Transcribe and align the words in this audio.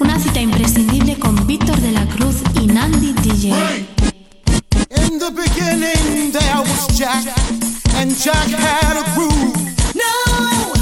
Una 0.00 0.18
cita 0.18 0.40
imprescindible 0.40 1.18
con 1.18 1.46
Víctor 1.46 1.80
de 1.80 1.90
la 1.90 2.06
Cruz 2.06 2.36
y 2.54 2.66
Nandi 2.66 3.12
DJ. 3.14 3.48
In 4.96 5.18
the 5.18 5.30
beginning 5.30 6.30
there 6.30 6.60
was 6.60 6.86
Jack, 6.96 7.24
and 7.96 8.14
Jack 8.16 8.48
had 8.48 8.96
a 8.96 9.04
groove. 9.14 9.56
No, 9.94 10.72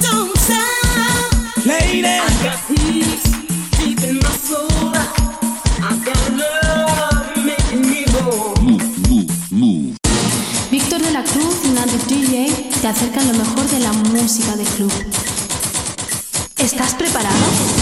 don't 0.00 0.36
stop. 0.38 1.66
Lady, 1.66 2.06
I 2.06 2.18
got 2.42 2.58
peace 2.68 3.32
deep 3.78 4.00
in 4.04 4.18
my 4.18 4.30
soul. 4.30 4.68
I 5.82 5.96
got 6.04 6.30
love 6.30 7.36
making 7.44 7.82
me 7.82 8.04
whole. 8.12 8.54
Víctor 10.70 11.02
de 11.02 11.10
la 11.10 11.24
Cruz 11.24 11.56
y 11.64 11.68
Nandi 11.68 11.98
DJ 12.06 12.70
te 12.80 12.88
acercan 12.88 13.26
lo 13.26 13.34
mejor 13.34 13.66
de 13.68 13.80
la 13.80 13.92
música 13.92 14.56
de 14.56 14.64
club. 14.64 14.92
¿Estás 16.58 16.94
preparado? 16.94 17.81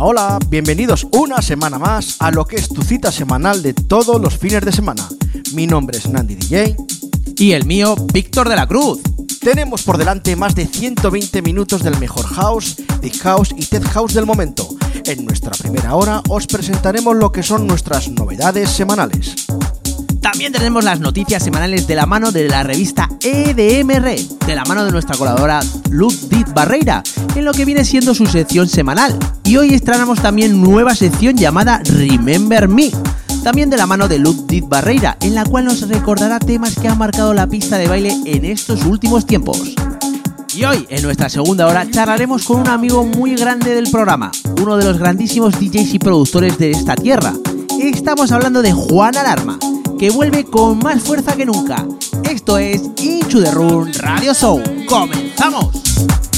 Hola, 0.00 0.38
bienvenidos 0.48 1.08
una 1.10 1.42
semana 1.42 1.76
más 1.76 2.18
a 2.20 2.30
lo 2.30 2.44
que 2.44 2.54
es 2.54 2.68
tu 2.68 2.82
cita 2.82 3.10
semanal 3.10 3.64
de 3.64 3.74
todos 3.74 4.20
los 4.20 4.38
fines 4.38 4.64
de 4.64 4.70
semana. 4.70 5.08
Mi 5.54 5.66
nombre 5.66 5.98
es 5.98 6.08
Nandi 6.08 6.36
DJ. 6.36 6.76
Y 7.36 7.50
el 7.50 7.66
mío, 7.66 7.96
Víctor 8.12 8.48
de 8.48 8.54
la 8.54 8.68
Cruz. 8.68 9.00
Tenemos 9.40 9.82
por 9.82 9.98
delante 9.98 10.36
más 10.36 10.54
de 10.54 10.66
120 10.66 11.42
minutos 11.42 11.82
del 11.82 11.98
mejor 11.98 12.26
house, 12.26 12.76
deep 13.00 13.18
house 13.22 13.52
y 13.56 13.66
tech 13.66 13.82
house 13.88 14.14
del 14.14 14.24
momento. 14.24 14.68
En 15.04 15.24
nuestra 15.24 15.50
primera 15.50 15.96
hora 15.96 16.22
os 16.28 16.46
presentaremos 16.46 17.16
lo 17.16 17.32
que 17.32 17.42
son 17.42 17.66
nuestras 17.66 18.08
novedades 18.08 18.70
semanales. 18.70 19.47
También 20.20 20.52
tenemos 20.52 20.84
las 20.84 21.00
noticias 21.00 21.42
semanales 21.42 21.86
de 21.86 21.94
la 21.94 22.06
mano 22.06 22.32
de 22.32 22.48
la 22.48 22.62
revista 22.62 23.08
EDMR, 23.20 24.16
de 24.46 24.54
la 24.54 24.64
mano 24.64 24.84
de 24.84 24.90
nuestra 24.90 25.16
colaboradora 25.16 25.60
Ludwig 25.90 26.52
Barreira, 26.52 27.02
en 27.34 27.44
lo 27.44 27.52
que 27.52 27.64
viene 27.64 27.84
siendo 27.84 28.14
su 28.14 28.26
sección 28.26 28.68
semanal. 28.68 29.18
Y 29.44 29.56
hoy 29.56 29.74
estrenamos 29.74 30.20
también 30.20 30.60
nueva 30.60 30.94
sección 30.94 31.36
llamada 31.36 31.80
Remember 31.84 32.68
Me, 32.68 32.90
también 33.42 33.70
de 33.70 33.76
la 33.76 33.86
mano 33.86 34.08
de 34.08 34.18
Ludwig 34.18 34.64
Barreira, 34.68 35.16
en 35.20 35.34
la 35.34 35.44
cual 35.44 35.64
nos 35.64 35.88
recordará 35.88 36.38
temas 36.38 36.74
que 36.76 36.88
han 36.88 36.98
marcado 36.98 37.32
la 37.34 37.46
pista 37.46 37.78
de 37.78 37.88
baile 37.88 38.14
en 38.24 38.44
estos 38.44 38.84
últimos 38.84 39.24
tiempos. 39.26 39.74
Y 40.54 40.64
hoy, 40.64 40.86
en 40.88 41.02
nuestra 41.02 41.28
segunda 41.28 41.66
hora, 41.66 41.88
charlaremos 41.88 42.44
con 42.44 42.60
un 42.60 42.68
amigo 42.68 43.04
muy 43.04 43.36
grande 43.36 43.74
del 43.74 43.90
programa, 43.90 44.32
uno 44.60 44.76
de 44.76 44.84
los 44.84 44.98
grandísimos 44.98 45.58
DJs 45.58 45.94
y 45.94 45.98
productores 45.98 46.58
de 46.58 46.72
esta 46.72 46.96
tierra. 46.96 47.32
Estamos 47.80 48.32
hablando 48.32 48.60
de 48.60 48.72
Juan 48.72 49.16
Alarma, 49.16 49.56
que 49.98 50.10
vuelve 50.10 50.44
con 50.44 50.78
más 50.78 51.02
fuerza 51.02 51.36
que 51.36 51.44
nunca. 51.44 51.84
Esto 52.30 52.56
es 52.56 52.82
Into 53.02 53.42
the 53.42 53.50
Room 53.50 53.90
Radio 53.98 54.32
Show. 54.32 54.62
¡Comenzamos! 54.88 56.37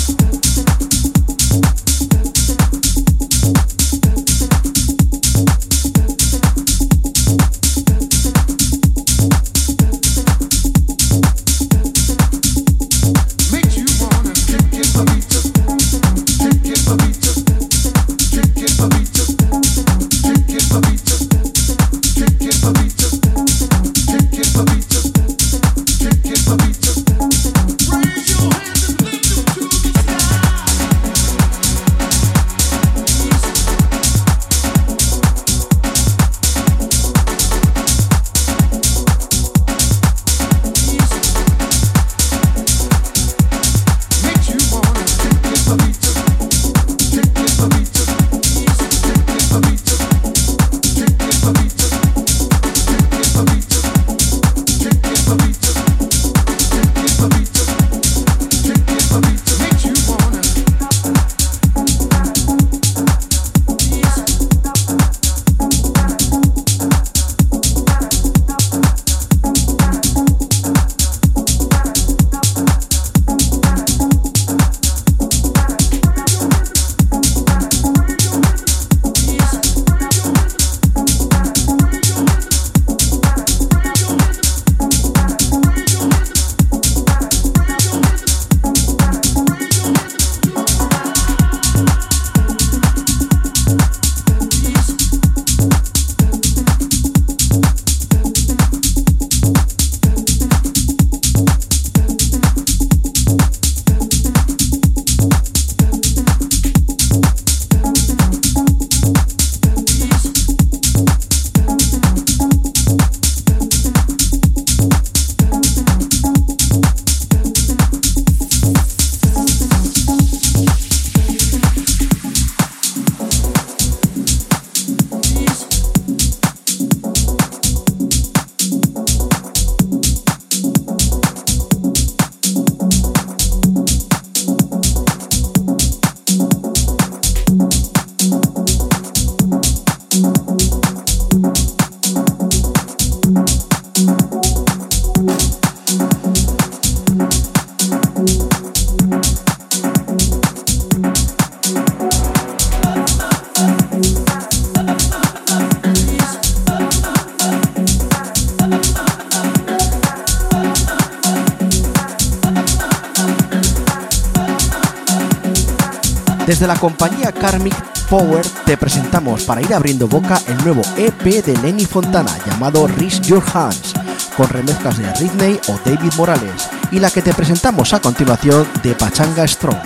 Desde 166.60 166.74
la 166.74 166.78
compañía 166.78 167.32
Karmic 167.32 167.74
Power 168.10 168.44
te 168.66 168.76
presentamos 168.76 169.44
para 169.44 169.62
ir 169.62 169.72
abriendo 169.72 170.06
boca 170.06 170.38
el 170.46 170.58
nuevo 170.58 170.82
EP 170.98 171.42
de 171.42 171.56
Lenny 171.62 171.86
Fontana 171.86 172.36
llamado 172.44 172.86
Raise 172.86 173.22
Your 173.22 173.42
Hands, 173.54 173.94
con 174.36 174.46
remezclas 174.46 174.98
de 174.98 175.10
Ridney 175.14 175.58
o 175.68 175.80
David 175.82 176.12
Morales, 176.18 176.68
y 176.90 176.98
la 176.98 177.10
que 177.10 177.22
te 177.22 177.32
presentamos 177.32 177.94
a 177.94 178.00
continuación 178.00 178.68
de 178.82 178.94
Pachanga 178.94 179.48
Strong 179.48 179.80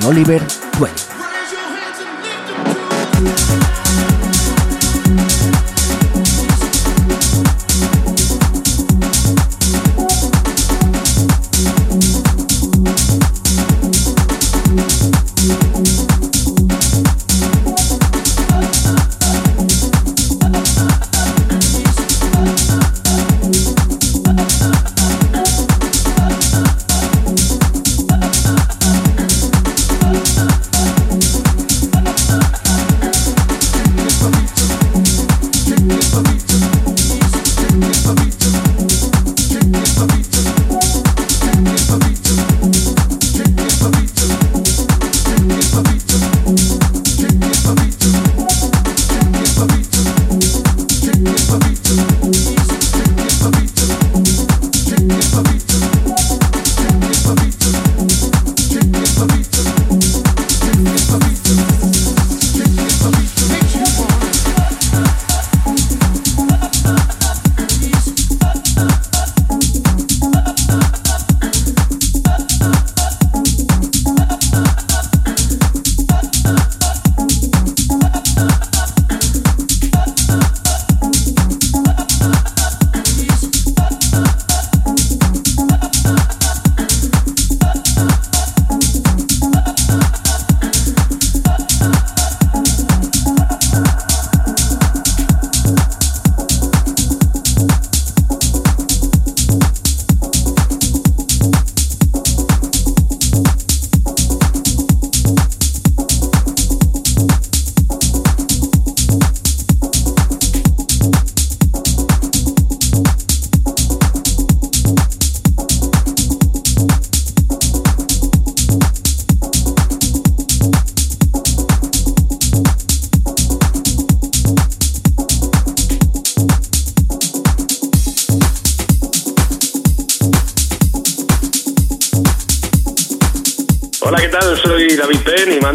y 0.00 0.06
Oliver 0.06 0.42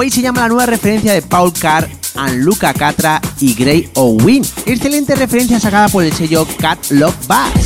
Away 0.00 0.10
se 0.10 0.22
llama 0.22 0.40
la 0.40 0.48
nueva 0.48 0.64
referencia 0.64 1.12
de 1.12 1.20
Paul 1.20 1.52
Carr, 1.52 1.86
and 2.14 2.42
Luca 2.42 2.72
Catra 2.72 3.20
y 3.38 3.52
Gray 3.52 3.90
Owen. 3.96 4.42
Excelente 4.64 5.14
referencia 5.14 5.60
sacada 5.60 5.90
por 5.90 6.02
el 6.02 6.12
sello 6.14 6.46
Cat 6.58 6.78
Love 6.88 7.26
Bass. 7.26 7.59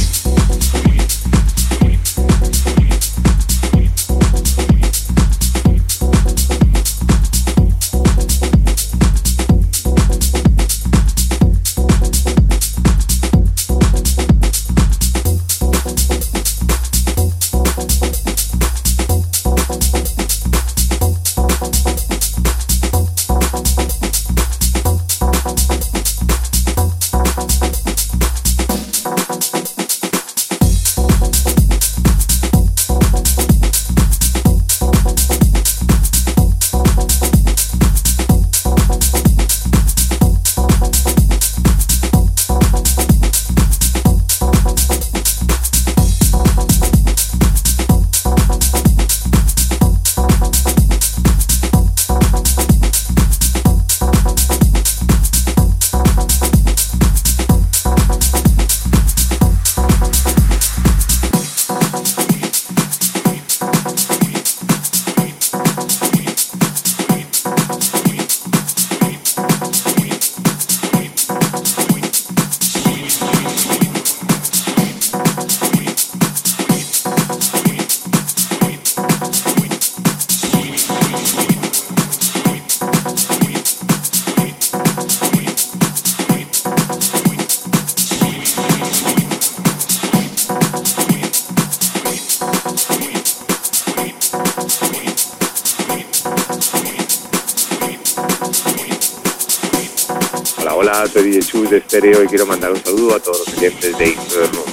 De 101.74 101.80
Stereo 101.80 102.22
y 102.22 102.28
quiero 102.28 102.46
mandar 102.46 102.70
un 102.70 102.82
saludo 102.84 103.16
a 103.16 103.20
todos 103.20 103.40
los 103.40 103.58
oyentes 103.58 103.98
de 103.98 104.08
Into 104.08 104.22
the 104.22 104.46
Room. 104.46 104.64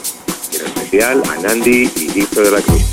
Y 0.51 0.55
en 0.57 0.65
especial 0.67 1.23
a 1.29 1.35
Nandi 1.41 1.89
y 1.95 2.07
Víctor 2.11 2.45
de 2.45 2.51
la 2.51 2.61
Cruz. 2.61 2.90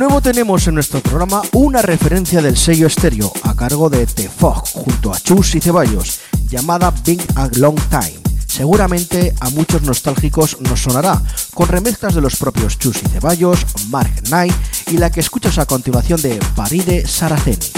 Nuevo 0.00 0.22
tenemos 0.22 0.66
en 0.66 0.76
nuestro 0.76 1.00
programa 1.00 1.42
una 1.52 1.82
referencia 1.82 2.40
del 2.40 2.56
sello 2.56 2.86
estéreo 2.86 3.30
a 3.42 3.54
cargo 3.54 3.90
de 3.90 4.06
The 4.06 4.30
Fog 4.30 4.66
junto 4.72 5.12
a 5.12 5.20
Chus 5.20 5.54
y 5.56 5.60
Ceballos, 5.60 6.20
llamada 6.48 6.90
Big 7.04 7.22
a 7.34 7.50
Long 7.58 7.78
Time. 7.90 8.18
Seguramente 8.46 9.34
a 9.40 9.50
muchos 9.50 9.82
nostálgicos 9.82 10.56
nos 10.62 10.80
sonará, 10.80 11.22
con 11.52 11.68
remezclas 11.68 12.14
de 12.14 12.22
los 12.22 12.36
propios 12.36 12.78
Chus 12.78 13.02
y 13.04 13.08
Ceballos, 13.10 13.66
Mark 13.90 14.22
Knight 14.28 14.54
y 14.86 14.96
la 14.96 15.10
que 15.10 15.20
escuchas 15.20 15.58
a 15.58 15.66
continuación 15.66 16.22
de 16.22 16.40
Paride 16.56 17.06
Saraceni. 17.06 17.69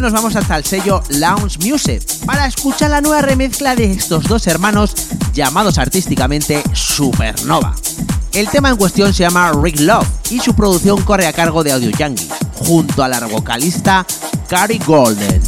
nos 0.00 0.12
vamos 0.12 0.36
hasta 0.36 0.56
el 0.56 0.64
sello 0.64 1.02
Lounge 1.08 1.58
Music 1.58 2.02
para 2.24 2.46
escuchar 2.46 2.90
la 2.90 3.00
nueva 3.00 3.22
remezcla 3.22 3.74
de 3.74 3.90
estos 3.90 4.24
dos 4.24 4.46
hermanos 4.46 4.94
llamados 5.32 5.78
artísticamente 5.78 6.62
Supernova. 6.72 7.74
El 8.32 8.48
tema 8.48 8.68
en 8.68 8.76
cuestión 8.76 9.12
se 9.12 9.24
llama 9.24 9.52
Rick 9.60 9.80
Love 9.80 10.06
y 10.30 10.40
su 10.40 10.54
producción 10.54 11.02
corre 11.02 11.26
a 11.26 11.32
cargo 11.32 11.64
de 11.64 11.72
Audio 11.72 11.90
junto 12.54 13.02
a 13.02 13.08
la 13.08 13.26
vocalista 13.26 14.06
Cari 14.48 14.78
Golden. 14.78 15.47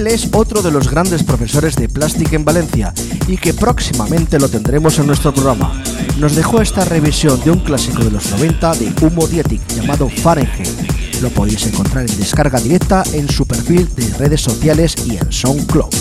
Él 0.00 0.06
es 0.06 0.30
otro 0.32 0.62
de 0.62 0.70
los 0.70 0.90
grandes 0.90 1.22
profesores 1.22 1.76
de 1.76 1.86
plástica 1.86 2.34
en 2.34 2.42
Valencia 2.42 2.94
y 3.28 3.36
que 3.36 3.52
próximamente 3.52 4.38
lo 4.38 4.48
tendremos 4.48 4.98
en 4.98 5.06
nuestro 5.06 5.34
programa. 5.34 5.82
Nos 6.16 6.34
dejó 6.34 6.62
esta 6.62 6.86
revisión 6.86 7.38
de 7.44 7.50
un 7.50 7.58
clásico 7.58 8.02
de 8.02 8.10
los 8.10 8.30
90 8.30 8.76
de 8.76 8.94
Humo 9.02 9.26
Dietic 9.26 9.60
llamado 9.68 10.08
Fahrenheit. 10.08 11.20
Lo 11.20 11.28
podéis 11.28 11.66
encontrar 11.66 12.08
en 12.08 12.18
descarga 12.18 12.58
directa 12.58 13.02
en 13.12 13.28
su 13.28 13.46
perfil 13.46 13.94
de 13.94 14.08
redes 14.16 14.40
sociales 14.40 14.94
y 15.06 15.18
en 15.18 15.30
SoundCloud. 15.30 15.92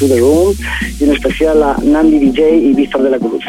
Into 0.00 0.14
the 0.14 0.20
Room 0.20 0.56
y 0.98 1.04
en 1.04 1.12
especial 1.12 1.62
a 1.62 1.76
Nandi 1.82 2.18
DJ 2.18 2.56
y 2.56 2.72
Víctor 2.72 3.02
de 3.02 3.10
la 3.10 3.18
Cruz. 3.18 3.44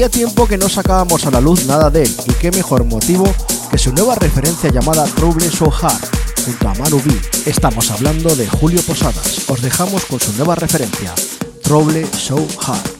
Hacía 0.00 0.08
tiempo 0.08 0.48
que 0.48 0.56
no 0.56 0.66
sacábamos 0.66 1.26
a 1.26 1.30
la 1.30 1.42
luz 1.42 1.66
nada 1.66 1.90
de 1.90 2.04
él 2.04 2.16
y 2.26 2.32
qué 2.32 2.50
mejor 2.50 2.84
motivo 2.84 3.30
que 3.70 3.76
su 3.76 3.92
nueva 3.92 4.14
referencia 4.14 4.70
llamada 4.70 5.04
Trouble 5.04 5.50
So 5.50 5.70
Hard 5.70 6.00
junto 6.42 6.68
a 6.70 6.74
Manu 6.76 7.02
B. 7.04 7.20
Estamos 7.44 7.90
hablando 7.90 8.34
de 8.34 8.48
Julio 8.48 8.80
Posadas. 8.80 9.42
Os 9.50 9.60
dejamos 9.60 10.06
con 10.06 10.18
su 10.18 10.32
nueva 10.38 10.54
referencia, 10.54 11.14
Trouble 11.62 12.06
So 12.16 12.38
Hard. 12.66 12.99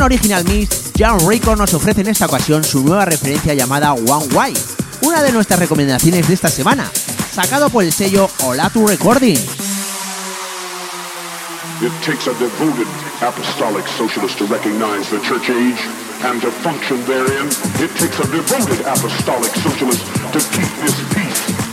Original 0.00 0.44
mix, 0.44 0.92
John 0.98 1.18
Rico 1.28 1.54
nos 1.54 1.74
ofrece 1.74 2.00
en 2.00 2.08
esta 2.08 2.26
ocasión 2.26 2.64
su 2.64 2.82
nueva 2.82 3.04
referencia 3.04 3.52
llamada 3.52 3.92
One 3.92 4.34
Way, 4.34 4.54
una 5.02 5.22
de 5.22 5.32
nuestras 5.32 5.58
recomendaciones 5.58 6.26
de 6.26 6.34
esta 6.34 6.48
semana, 6.48 6.90
sacado 7.32 7.68
por 7.68 7.84
el 7.84 7.92
sello 7.92 8.30
Olatu 8.44 8.86
Recording. 8.86 9.36
It 11.82 11.92
takes 12.04 12.26
a 12.26 12.32
devoted 12.38 12.86
apostolic 13.20 13.86
socialist 13.98 14.38
to 14.38 14.46
recognize 14.46 15.10
the 15.10 15.20
church 15.20 15.50
age 15.50 15.80
and 16.24 16.40
to 16.40 16.50
function 16.62 17.04
therein. 17.04 17.48
It 17.78 17.90
takes 17.98 18.18
a 18.18 18.26
devoted 18.30 18.80
apostolic 18.86 19.52
socialist 19.56 20.06
to 20.32 20.38
keep 20.56 20.70
this 20.80 20.96
peace. 21.12 21.72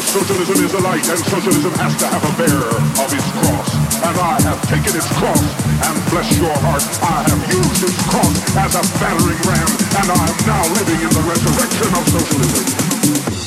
Socialism 0.00 0.64
is 0.64 0.72
a 0.74 0.80
light, 0.80 1.06
and 1.10 1.18
socialism 1.18 1.72
has 1.74 1.94
to 1.98 2.06
have 2.06 2.24
a 2.24 2.32
bearer 2.38 2.76
of 3.04 3.12
its 3.12 3.30
cross. 3.32 3.89
And 4.02 4.16
I 4.18 4.40
have 4.42 4.60
taken 4.68 4.96
its 4.96 5.08
cross, 5.18 5.44
and 5.86 5.94
bless 6.10 6.28
your 6.36 6.56
heart, 6.64 6.82
I 7.02 7.22
have 7.28 7.42
used 7.52 7.82
its 7.84 8.00
cross 8.08 8.56
as 8.56 8.74
a 8.74 8.82
battering 8.98 9.40
ram, 9.44 9.70
and 10.00 10.08
I 10.10 10.24
am 10.24 10.38
now 10.46 10.64
living 10.74 11.00
in 11.04 11.10
the 11.10 11.24
resurrection 11.28 11.88
of 11.94 12.08
socialism. 12.08 13.39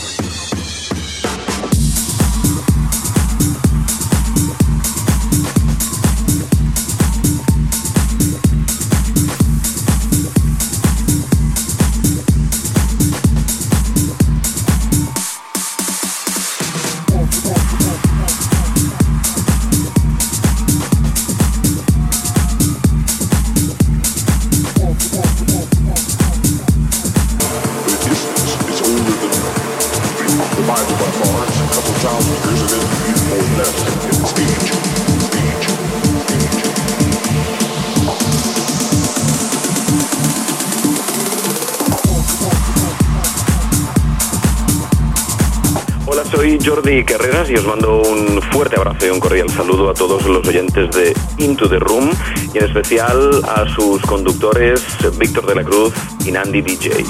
Jordi 46.94 47.06
Carreras 47.06 47.50
y 47.50 47.56
os 47.56 47.66
mando 47.66 48.04
un 48.04 48.40
fuerte 48.52 48.76
abrazo 48.76 49.08
y 49.08 49.10
un 49.10 49.20
cordial 49.20 49.50
saludo 49.50 49.90
a 49.90 49.96
todos 49.96 50.28
los 50.28 50.48
oyentes 50.48 50.92
de 50.92 51.12
Into 51.40 51.68
the 51.68 51.80
Room 51.80 52.12
y 52.54 52.58
en 52.60 52.66
especial 52.66 53.42
a 53.46 53.68
sus 53.74 54.00
conductores 54.04 54.84
Víctor 55.18 55.48
de 55.48 55.56
la 55.56 55.64
Cruz 55.64 55.92
y 56.24 56.32
Nandi 56.32 56.62
DJ. 56.62 57.04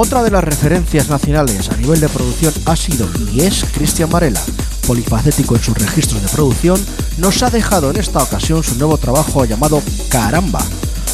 Otra 0.00 0.22
de 0.22 0.30
las 0.30 0.44
referencias 0.44 1.08
nacionales 1.08 1.70
a 1.70 1.76
nivel 1.76 1.98
de 1.98 2.08
producción 2.08 2.54
ha 2.66 2.76
sido 2.76 3.08
y 3.32 3.40
es 3.40 3.64
Cristian 3.74 4.08
Varela. 4.08 4.40
Polifacético 4.86 5.56
en 5.56 5.62
sus 5.64 5.76
registros 5.76 6.22
de 6.22 6.28
producción, 6.28 6.80
nos 7.16 7.42
ha 7.42 7.50
dejado 7.50 7.90
en 7.90 7.96
esta 7.96 8.22
ocasión 8.22 8.62
su 8.62 8.76
nuevo 8.76 8.96
trabajo 8.96 9.44
llamado 9.44 9.82
Caramba, 10.08 10.64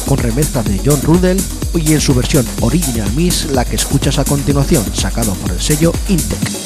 con 0.07 0.19
remezclas 0.19 0.65
de 0.65 0.79
John 0.85 1.01
Rudel 1.01 1.41
y 1.73 1.93
en 1.93 1.99
su 1.99 2.13
versión 2.13 2.45
Original 2.61 3.11
Miss, 3.13 3.45
la 3.45 3.65
que 3.65 3.75
escuchas 3.75 4.19
a 4.19 4.23
continuación, 4.23 4.85
sacado 4.93 5.33
por 5.33 5.53
el 5.53 5.61
sello 5.61 5.91
Intec. 6.07 6.64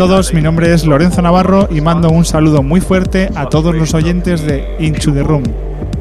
Todos, 0.00 0.32
mi 0.32 0.40
nombre 0.40 0.72
es 0.72 0.86
Lorenzo 0.86 1.20
Navarro 1.20 1.68
y 1.70 1.82
mando 1.82 2.08
un 2.08 2.24
saludo 2.24 2.62
muy 2.62 2.80
fuerte 2.80 3.28
a 3.34 3.50
todos 3.50 3.74
los 3.74 3.92
oyentes 3.92 4.40
de 4.46 4.76
Into 4.78 5.12
the 5.12 5.22
Room, 5.22 5.42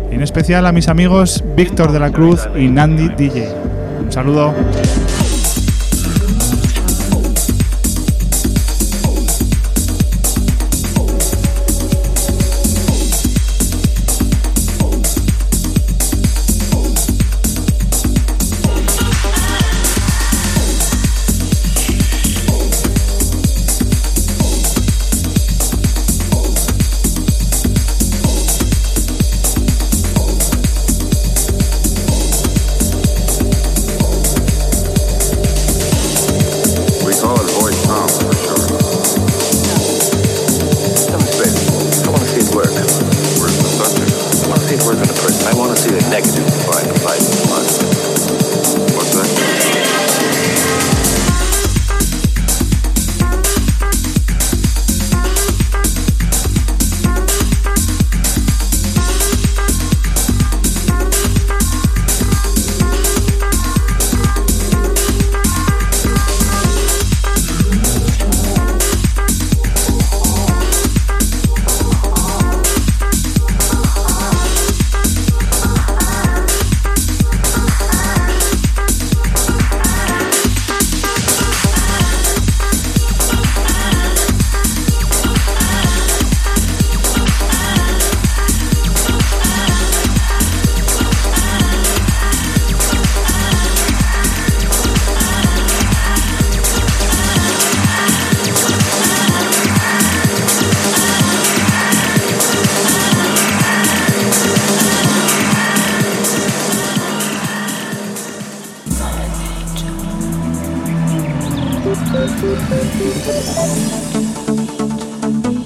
en 0.10 0.24
especial 0.24 0.66
a 0.68 0.72
mis 0.72 0.88
amigos 0.88 1.44
Víctor 1.58 1.92
de 1.92 2.00
la 2.00 2.10
Cruz 2.10 2.48
y 2.56 2.70
Nandi 2.70 3.10
DJ. 3.10 3.50
Un 4.06 4.10
saludo. 4.10 4.54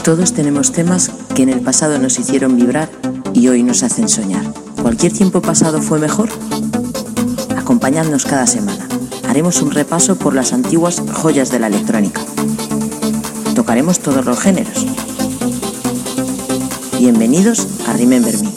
Todos 0.03 0.33
tenemos 0.33 0.73
temas 0.73 1.11
que 1.33 1.43
en 1.43 1.49
el 1.49 1.61
pasado 1.61 1.97
nos 1.97 2.19
hicieron 2.19 2.57
vibrar 2.57 2.89
y 3.33 3.47
hoy 3.47 3.63
nos 3.63 3.83
hacen 3.83 4.09
soñar. 4.09 4.43
¿Cualquier 4.81 5.13
tiempo 5.13 5.41
pasado 5.41 5.81
fue 5.81 5.97
mejor? 5.97 6.27
Acompañadnos 7.57 8.25
cada 8.25 8.45
semana. 8.45 8.85
Haremos 9.29 9.61
un 9.61 9.71
repaso 9.71 10.17
por 10.17 10.35
las 10.35 10.51
antiguas 10.51 11.01
joyas 11.13 11.51
de 11.51 11.59
la 11.59 11.67
electrónica. 11.67 12.21
Tocaremos 13.55 13.99
todos 13.99 14.25
los 14.25 14.37
géneros. 14.41 14.85
Bienvenidos 16.99 17.65
a 17.87 17.93
Remember 17.93 18.37
Me. 18.43 18.52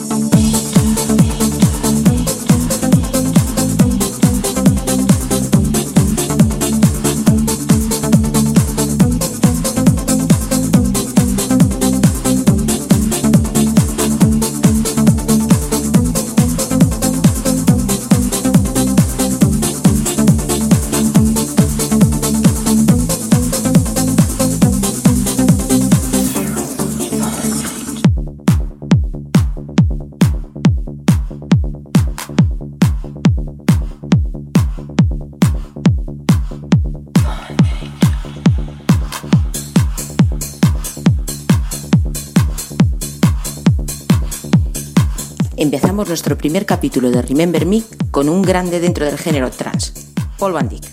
Nuestro 46.07 46.37
primer 46.37 46.65
capítulo 46.65 47.11
de 47.11 47.21
Remember 47.21 47.65
Me 47.65 47.83
con 48.11 48.29
un 48.29 48.41
grande 48.41 48.79
dentro 48.79 49.05
del 49.05 49.17
género 49.17 49.51
trance, 49.51 49.91
Paul 50.39 50.53
Van 50.53 50.69
Dyk. 50.69 50.85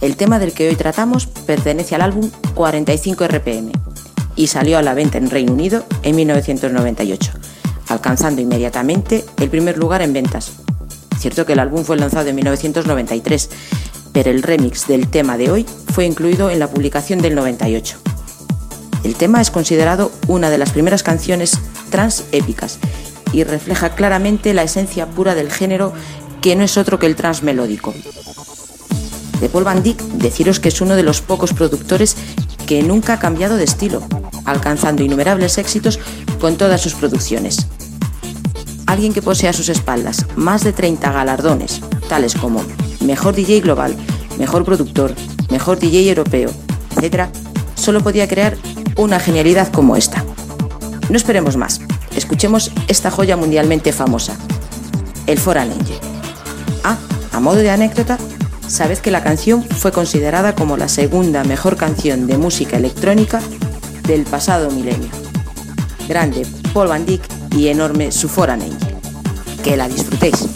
El 0.00 0.16
tema 0.16 0.38
del 0.38 0.54
que 0.54 0.70
hoy 0.70 0.74
tratamos 0.74 1.26
pertenece 1.26 1.96
al 1.96 2.00
álbum 2.00 2.30
45 2.54 3.28
RPM 3.28 3.72
y 4.36 4.46
salió 4.46 4.78
a 4.78 4.82
la 4.82 4.94
venta 4.94 5.18
en 5.18 5.28
Reino 5.28 5.52
Unido 5.52 5.84
en 6.02 6.16
1998, 6.16 7.32
alcanzando 7.88 8.40
inmediatamente 8.40 9.22
el 9.36 9.50
primer 9.50 9.76
lugar 9.76 10.00
en 10.00 10.14
ventas. 10.14 10.52
Cierto 11.18 11.44
que 11.44 11.52
el 11.52 11.58
álbum 11.58 11.84
fue 11.84 11.98
lanzado 11.98 12.30
en 12.30 12.36
1993, 12.36 13.50
pero 14.14 14.30
el 14.30 14.42
remix 14.42 14.86
del 14.86 15.08
tema 15.08 15.36
de 15.36 15.50
hoy 15.50 15.66
fue 15.92 16.06
incluido 16.06 16.48
en 16.48 16.58
la 16.58 16.70
publicación 16.70 17.20
del 17.20 17.34
98. 17.34 17.98
El 19.04 19.14
tema 19.14 19.42
es 19.42 19.50
considerado 19.50 20.10
una 20.26 20.48
de 20.48 20.56
las 20.56 20.70
primeras 20.70 21.02
canciones 21.02 21.58
trans 21.90 22.24
épicas 22.32 22.78
y 23.32 23.44
refleja 23.44 23.94
claramente 23.94 24.54
la 24.54 24.62
esencia 24.62 25.06
pura 25.06 25.34
del 25.34 25.50
género 25.50 25.92
que 26.40 26.56
no 26.56 26.64
es 26.64 26.76
otro 26.76 26.98
que 26.98 27.06
el 27.06 27.16
trans 27.16 27.42
melódico. 27.42 27.94
De 29.40 29.48
Paul 29.48 29.64
Van 29.64 29.82
Dyk, 29.82 30.00
deciros 30.00 30.60
que 30.60 30.68
es 30.68 30.80
uno 30.80 30.96
de 30.96 31.02
los 31.02 31.20
pocos 31.22 31.52
productores 31.52 32.16
que 32.66 32.82
nunca 32.82 33.14
ha 33.14 33.18
cambiado 33.18 33.56
de 33.56 33.64
estilo, 33.64 34.02
alcanzando 34.44 35.02
innumerables 35.02 35.58
éxitos 35.58 35.98
con 36.40 36.56
todas 36.56 36.80
sus 36.80 36.94
producciones. 36.94 37.66
Alguien 38.86 39.12
que 39.12 39.22
posee 39.22 39.48
a 39.48 39.52
sus 39.52 39.68
espaldas 39.68 40.26
más 40.36 40.64
de 40.64 40.72
30 40.72 41.12
galardones, 41.12 41.80
tales 42.08 42.34
como 42.34 42.62
Mejor 43.04 43.34
DJ 43.34 43.60
Global, 43.60 43.96
Mejor 44.38 44.64
Productor, 44.64 45.14
Mejor 45.50 45.78
DJ 45.78 46.08
Europeo, 46.08 46.50
etc., 47.00 47.28
solo 47.74 48.02
podía 48.02 48.28
crear 48.28 48.56
una 48.96 49.20
genialidad 49.20 49.72
como 49.72 49.96
esta. 49.96 50.24
No 51.08 51.16
esperemos 51.16 51.56
más, 51.56 51.80
escuchemos 52.14 52.72
esta 52.88 53.10
joya 53.10 53.36
mundialmente 53.36 53.92
famosa, 53.92 54.36
el 55.26 55.38
Foreign 55.38 55.72
Angel. 55.72 55.98
Ah, 56.84 56.96
a 57.32 57.40
modo 57.40 57.58
de 57.58 57.70
anécdota, 57.70 58.18
sabes 58.66 59.00
que 59.00 59.10
la 59.10 59.22
canción 59.22 59.62
fue 59.62 59.92
considerada 59.92 60.54
como 60.54 60.76
la 60.76 60.88
segunda 60.88 61.44
mejor 61.44 61.76
canción 61.76 62.26
de 62.26 62.38
música 62.38 62.76
electrónica 62.76 63.40
del 64.06 64.24
pasado 64.24 64.70
milenio. 64.70 65.10
Grande 66.08 66.46
Paul 66.74 66.88
Van 66.88 67.06
Dyk 67.06 67.22
y 67.56 67.68
enorme 67.68 68.12
su 68.12 68.28
Foreign 68.28 68.62
Angel. 68.62 68.96
Que 69.62 69.76
la 69.76 69.88
disfrutéis. 69.88 70.49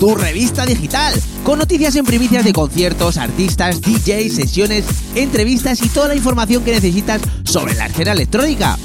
Tu 0.00 0.14
revista 0.14 0.64
digital, 0.64 1.12
con 1.44 1.58
noticias 1.58 1.94
en 1.94 2.06
primicias 2.06 2.42
de 2.42 2.54
conciertos, 2.54 3.18
artistas, 3.18 3.82
DJs, 3.82 4.34
sesiones, 4.34 4.86
entrevistas 5.14 5.82
y 5.82 5.90
toda 5.90 6.08
la 6.08 6.16
información 6.16 6.64
que 6.64 6.72
necesitas 6.72 7.20
sobre 7.44 7.74
la 7.74 7.84
escena 7.86 8.12
electrónica. 8.12 8.78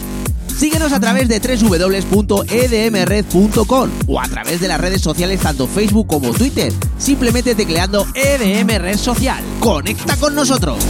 Síguenos 0.58 0.92
a 0.92 1.00
través 1.00 1.30
de 1.30 1.40
www.edmred.com 1.40 3.90
o 4.08 4.20
a 4.20 4.28
través 4.28 4.60
de 4.60 4.68
las 4.68 4.82
redes 4.82 5.00
sociales 5.02 5.40
tanto 5.40 5.68
Facebook 5.68 6.08
como 6.08 6.34
Twitter, 6.34 6.74
simplemente 6.98 7.56
tecleando 7.56 8.06
EDM 8.14 8.78
Red 8.78 8.98
Social. 8.98 9.42
¡Conecta 9.62 10.18
con 10.18 10.36
nosotros! 10.36 10.84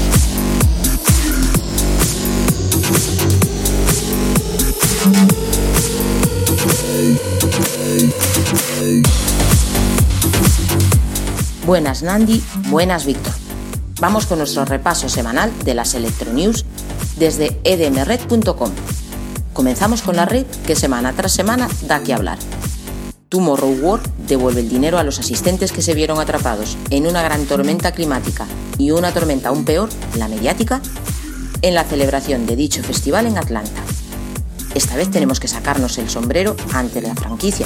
Buenas 11.66 12.04
Nandi, 12.04 12.44
buenas 12.70 13.08
Víctor. 13.08 13.34
Vamos 14.00 14.28
con 14.28 14.38
nuestro 14.38 14.66
repaso 14.66 15.10
semanal 15.10 15.52
de 15.64 15.74
las 15.74 15.96
Electronews 15.96 16.64
desde 17.18 17.60
edmred.com. 17.64 18.72
Comenzamos 19.52 20.04
con 20.04 20.16
la 20.16 20.26
red 20.26 20.46
que 20.68 20.76
semana 20.76 21.14
tras 21.14 21.32
semana 21.32 21.68
da 21.88 22.04
que 22.04 22.14
hablar. 22.14 22.38
Tomorrow 23.30 23.80
World 23.82 24.08
devuelve 24.28 24.62
el 24.62 24.70
dinero 24.70 25.00
a 25.00 25.04
los 25.04 25.18
asistentes 25.18 25.72
que 25.72 25.82
se 25.82 25.96
vieron 25.96 26.20
atrapados 26.20 26.78
en 26.92 27.08
una 27.08 27.24
gran 27.24 27.48
tormenta 27.48 27.94
climática 27.94 28.46
y 28.78 28.92
una 28.92 29.12
tormenta 29.12 29.50
aún 29.50 29.66
peor, 29.66 29.90
la 30.20 30.28
mediática, 30.28 30.82
en 31.64 31.74
la 31.74 31.84
celebración 31.84 32.46
de 32.46 32.58
dicho 32.58 32.84
festival 32.84 33.26
en 33.26 33.40
Atlanta. 33.40 33.82
Esta 34.76 34.96
vez 34.96 35.10
tenemos 35.10 35.40
que 35.40 35.48
sacarnos 35.48 35.98
el 35.98 36.12
sombrero 36.12 36.56
ante 36.74 37.02
la 37.02 37.16
franquicia, 37.16 37.66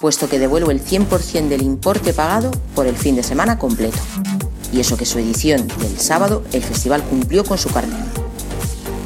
puesto 0.00 0.28
que 0.28 0.38
devuelve 0.38 0.72
el 0.72 0.84
100% 0.84 1.48
del 1.48 1.62
importe 1.62 2.12
pagado 2.12 2.50
por 2.74 2.86
el 2.86 2.96
fin 2.96 3.16
de 3.16 3.22
semana 3.22 3.58
completo. 3.58 3.98
Y 4.72 4.80
eso 4.80 4.96
que 4.96 5.06
su 5.06 5.18
edición 5.18 5.66
del 5.78 5.98
sábado 5.98 6.42
el 6.52 6.62
festival 6.62 7.02
cumplió 7.04 7.44
con 7.44 7.58
su 7.58 7.70
cartel. 7.70 8.04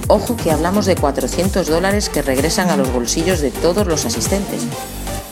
Ojo 0.08 0.36
que 0.36 0.50
hablamos 0.50 0.86
de 0.86 0.96
400 0.96 1.68
dólares 1.68 2.08
que 2.08 2.22
regresan 2.22 2.70
a 2.70 2.76
los 2.76 2.92
bolsillos 2.92 3.40
de 3.40 3.50
todos 3.50 3.86
los 3.86 4.04
asistentes. 4.06 4.62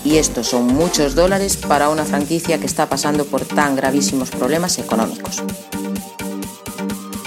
Y 0.04 0.18
estos 0.18 0.46
son 0.46 0.68
muchos 0.68 1.16
dólares 1.16 1.56
para 1.56 1.88
una 1.88 2.04
franquicia 2.04 2.58
que 2.58 2.66
está 2.66 2.88
pasando 2.88 3.24
por 3.24 3.44
tan 3.44 3.74
gravísimos 3.74 4.30
problemas 4.30 4.78
económicos. 4.78 5.42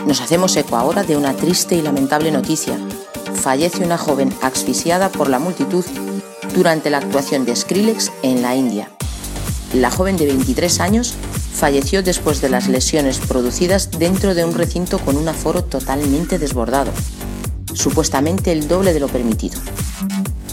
Nos 0.06 0.22
hacemos 0.22 0.56
eco 0.56 0.78
ahora 0.78 1.04
de 1.04 1.18
una 1.18 1.34
triste 1.36 1.76
y 1.76 1.82
lamentable 1.82 2.32
noticia. 2.32 2.80
Fallece 3.36 3.84
una 3.84 3.98
joven 3.98 4.34
asfixiada 4.42 5.10
por 5.10 5.30
la 5.30 5.40
multitud 5.40 5.84
durante 6.54 6.89
la 6.89 6.97
actuación 6.97 7.45
de 7.45 7.56
Skrillex 7.56 8.12
en 8.24 8.41
la 8.41 8.56
India. 8.56 8.89
La 9.74 9.89
joven 9.89 10.18
de 10.18 10.26
23 10.26 10.80
años 10.80 11.14
falleció 11.54 12.04
después 12.04 12.41
de 12.41 12.49
las 12.49 12.68
lesiones 12.68 13.20
producidas 13.20 13.91
dentro 13.91 14.34
de 14.36 14.43
un 14.43 14.54
recinto 14.54 14.99
con 14.99 15.16
un 15.16 15.28
aforo 15.28 15.64
totalmente 15.64 16.39
desbordado, 16.39 16.91
supuestamente 17.74 18.52
el 18.52 18.68
doble 18.68 18.93
de 18.93 18.99
lo 18.99 19.08
permitido. 19.08 19.60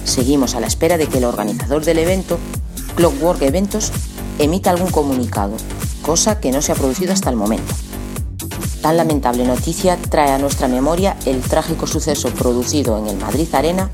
Seguimos 0.04 0.54
a 0.54 0.60
la 0.60 0.66
espera 0.66 0.98
de 0.98 1.06
que 1.06 1.18
el 1.18 1.24
organizador 1.24 1.84
del 1.84 1.98
evento, 1.98 2.38
Clockwork 2.96 3.42
Eventos, 3.42 3.92
emita 4.38 4.70
algún 4.70 4.90
comunicado, 4.90 5.56
cosa 6.02 6.40
que 6.40 6.52
no 6.52 6.62
se 6.62 6.72
ha 6.72 6.76
producido 6.76 7.12
hasta 7.12 7.30
el 7.30 7.36
momento. 7.36 7.74
Tan 8.82 8.96
lamentable 8.96 9.44
noticia 9.44 9.98
trae 10.08 10.30
a 10.30 10.38
nuestra 10.38 10.68
memoria 10.68 11.16
el 11.26 11.40
trágico 11.40 11.86
suceso 11.86 12.30
producido 12.30 12.96
en 12.98 13.08
el 13.08 13.16
Madrid 13.16 13.48
Arena 13.52 13.90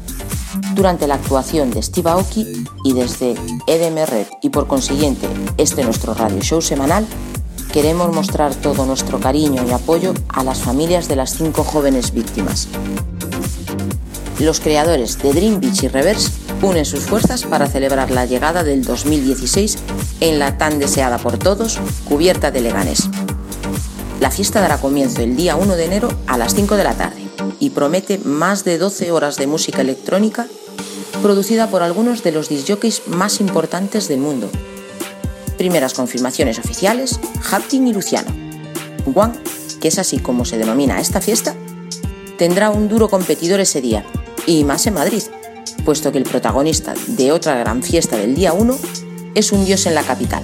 durante 0.75 1.07
la 1.07 1.15
actuación 1.15 1.71
de 1.71 1.83
Steve 1.83 2.11
Aoki 2.11 2.65
y 2.85 2.93
desde 2.93 3.35
EDM 3.67 4.07
Red 4.07 4.27
y 4.43 4.51
por 4.51 4.67
consiguiente 4.67 5.27
este 5.57 5.85
nuestro 5.85 6.15
radio 6.15 6.41
show 6.43 6.61
semanal 6.61 7.07
queremos 7.73 8.15
mostrar 8.15 8.55
todo 8.55 8.85
nuestro 8.85 9.19
cariño 9.19 9.65
y 9.67 9.73
apoyo 9.73 10.15
a 10.29 10.45
las 10.45 10.59
familias 10.59 11.09
de 11.09 11.17
las 11.17 11.37
cinco 11.37 11.65
jóvenes 11.65 12.13
víctimas. 12.13 12.69
Los 14.39 14.61
creadores 14.61 15.19
de 15.23 15.33
Dream 15.33 15.61
Beach 15.61 15.85
y 15.85 15.89
Reverse 15.89 16.31
unen 16.63 16.85
sus 16.85 17.01
fuerzas 17.01 17.45
para 17.45 17.67
celebrar 17.67 18.11
la 18.11 18.27
llegada 18.27 18.65
del 18.65 18.85
2016 18.85 19.79
en 20.21 20.39
la 20.39 20.59
tan 20.59 20.79
deseada 20.79 21.19
por 21.19 21.39
todos 21.39 21.79
cubierta 22.05 22.51
de 22.51 22.61
Leganés. 22.61 23.09
La 24.21 24.31
fiesta 24.31 24.61
dará 24.61 24.79
comienzo 24.79 25.23
el 25.23 25.37
día 25.37 25.57
1 25.57 25.77
de 25.77 25.85
enero 25.85 26.09
a 26.27 26.39
las 26.39 26.55
5 26.55 26.77
de 26.77 26.85
la 26.85 26.95
tarde 26.95 27.23
y 27.61 27.71
promete 27.71 28.19
más 28.19 28.65
de 28.65 28.79
12 28.79 29.11
horas 29.11 29.37
de 29.37 29.47
música 29.47 29.83
electrónica 29.83 30.47
producida 31.23 31.69
por 31.69 31.83
algunos 31.83 32.23
de 32.23 32.33
los 32.33 32.49
disjockeys 32.49 33.03
más 33.07 33.41
importantes 33.41 34.09
del 34.09 34.21
mundo. 34.21 34.51
Primeras 35.57 35.95
confirmaciones 35.95 36.59
oficiales, 36.59 37.19
Haptin 37.51 37.89
y 37.89 37.95
Luciano. 37.95 38.31
Juan, 39.13 39.33
que 39.81 39.89
es 39.89 39.99
así 39.99 40.19
como 40.19 40.45
se 40.45 40.59
denomina 40.59 41.01
esta 41.01 41.21
fiesta, 41.21 41.55
tendrá 42.37 42.71
un 42.71 42.89
duro 42.89 43.09
competidor 43.09 43.61
ese 43.61 43.81
día, 43.81 44.05
y 44.47 44.65
más 44.65 44.87
en 44.87 44.95
Madrid, 44.95 45.23
puesto 45.85 46.13
que 46.13 46.19
el 46.19 46.25
protagonista 46.25 46.95
de 47.07 47.33
otra 47.33 47.57
gran 47.57 47.83
fiesta 47.83 48.17
del 48.17 48.35
día 48.35 48.53
1 48.53 48.77
es 49.35 49.53
un 49.53 49.65
dios 49.65 49.87
en 49.87 49.95
la 49.95 50.03
capital. 50.03 50.43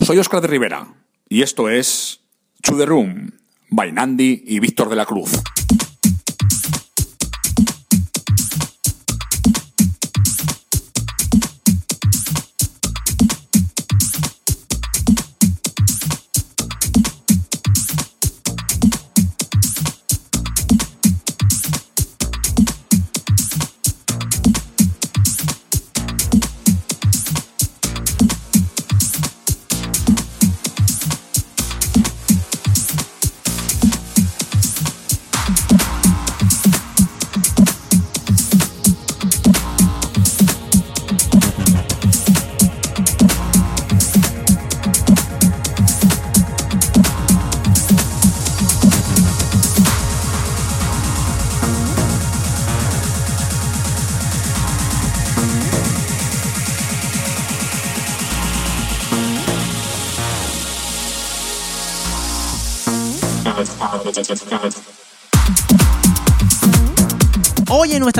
Soy 0.00 0.18
Oscar 0.18 0.40
de 0.40 0.48
Rivera 0.48 0.86
y 1.28 1.42
esto 1.42 1.68
es 1.68 2.20
To 2.62 2.76
The 2.76 2.86
Room, 2.86 3.32
by 3.70 3.92
y 4.18 4.60
Víctor 4.60 4.88
de 4.88 4.96
la 4.96 5.06
Cruz. 5.06 5.30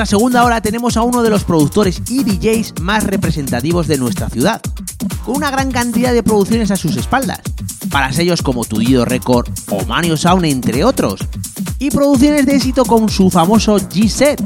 Nuestra 0.05 0.19
segunda 0.19 0.43
hora 0.43 0.61
tenemos 0.61 0.97
a 0.97 1.01
uno 1.01 1.23
de 1.23 1.31
los 1.31 1.45
productores 1.45 1.99
y 2.09 2.23
DJs 2.23 2.79
más 2.79 3.05
representativos 3.05 3.87
de 3.87 3.97
nuestra 3.97 4.29
ciudad, 4.29 4.61
con 5.25 5.37
una 5.37 5.49
gran 5.49 5.71
cantidad 5.71 6.13
de 6.13 6.21
producciones 6.21 6.69
a 6.69 6.75
sus 6.75 6.95
espaldas, 6.95 7.39
para 7.89 8.13
sellos 8.13 8.43
como 8.43 8.65
Tudido 8.65 9.03
Record 9.03 9.49
o 9.71 9.83
Manio 9.85 10.15
Sound 10.15 10.45
entre 10.45 10.83
otros, 10.83 11.21
y 11.79 11.89
producciones 11.89 12.45
de 12.45 12.55
éxito 12.55 12.85
con 12.85 13.09
su 13.09 13.31
famoso 13.31 13.77
G-Set, 13.77 14.43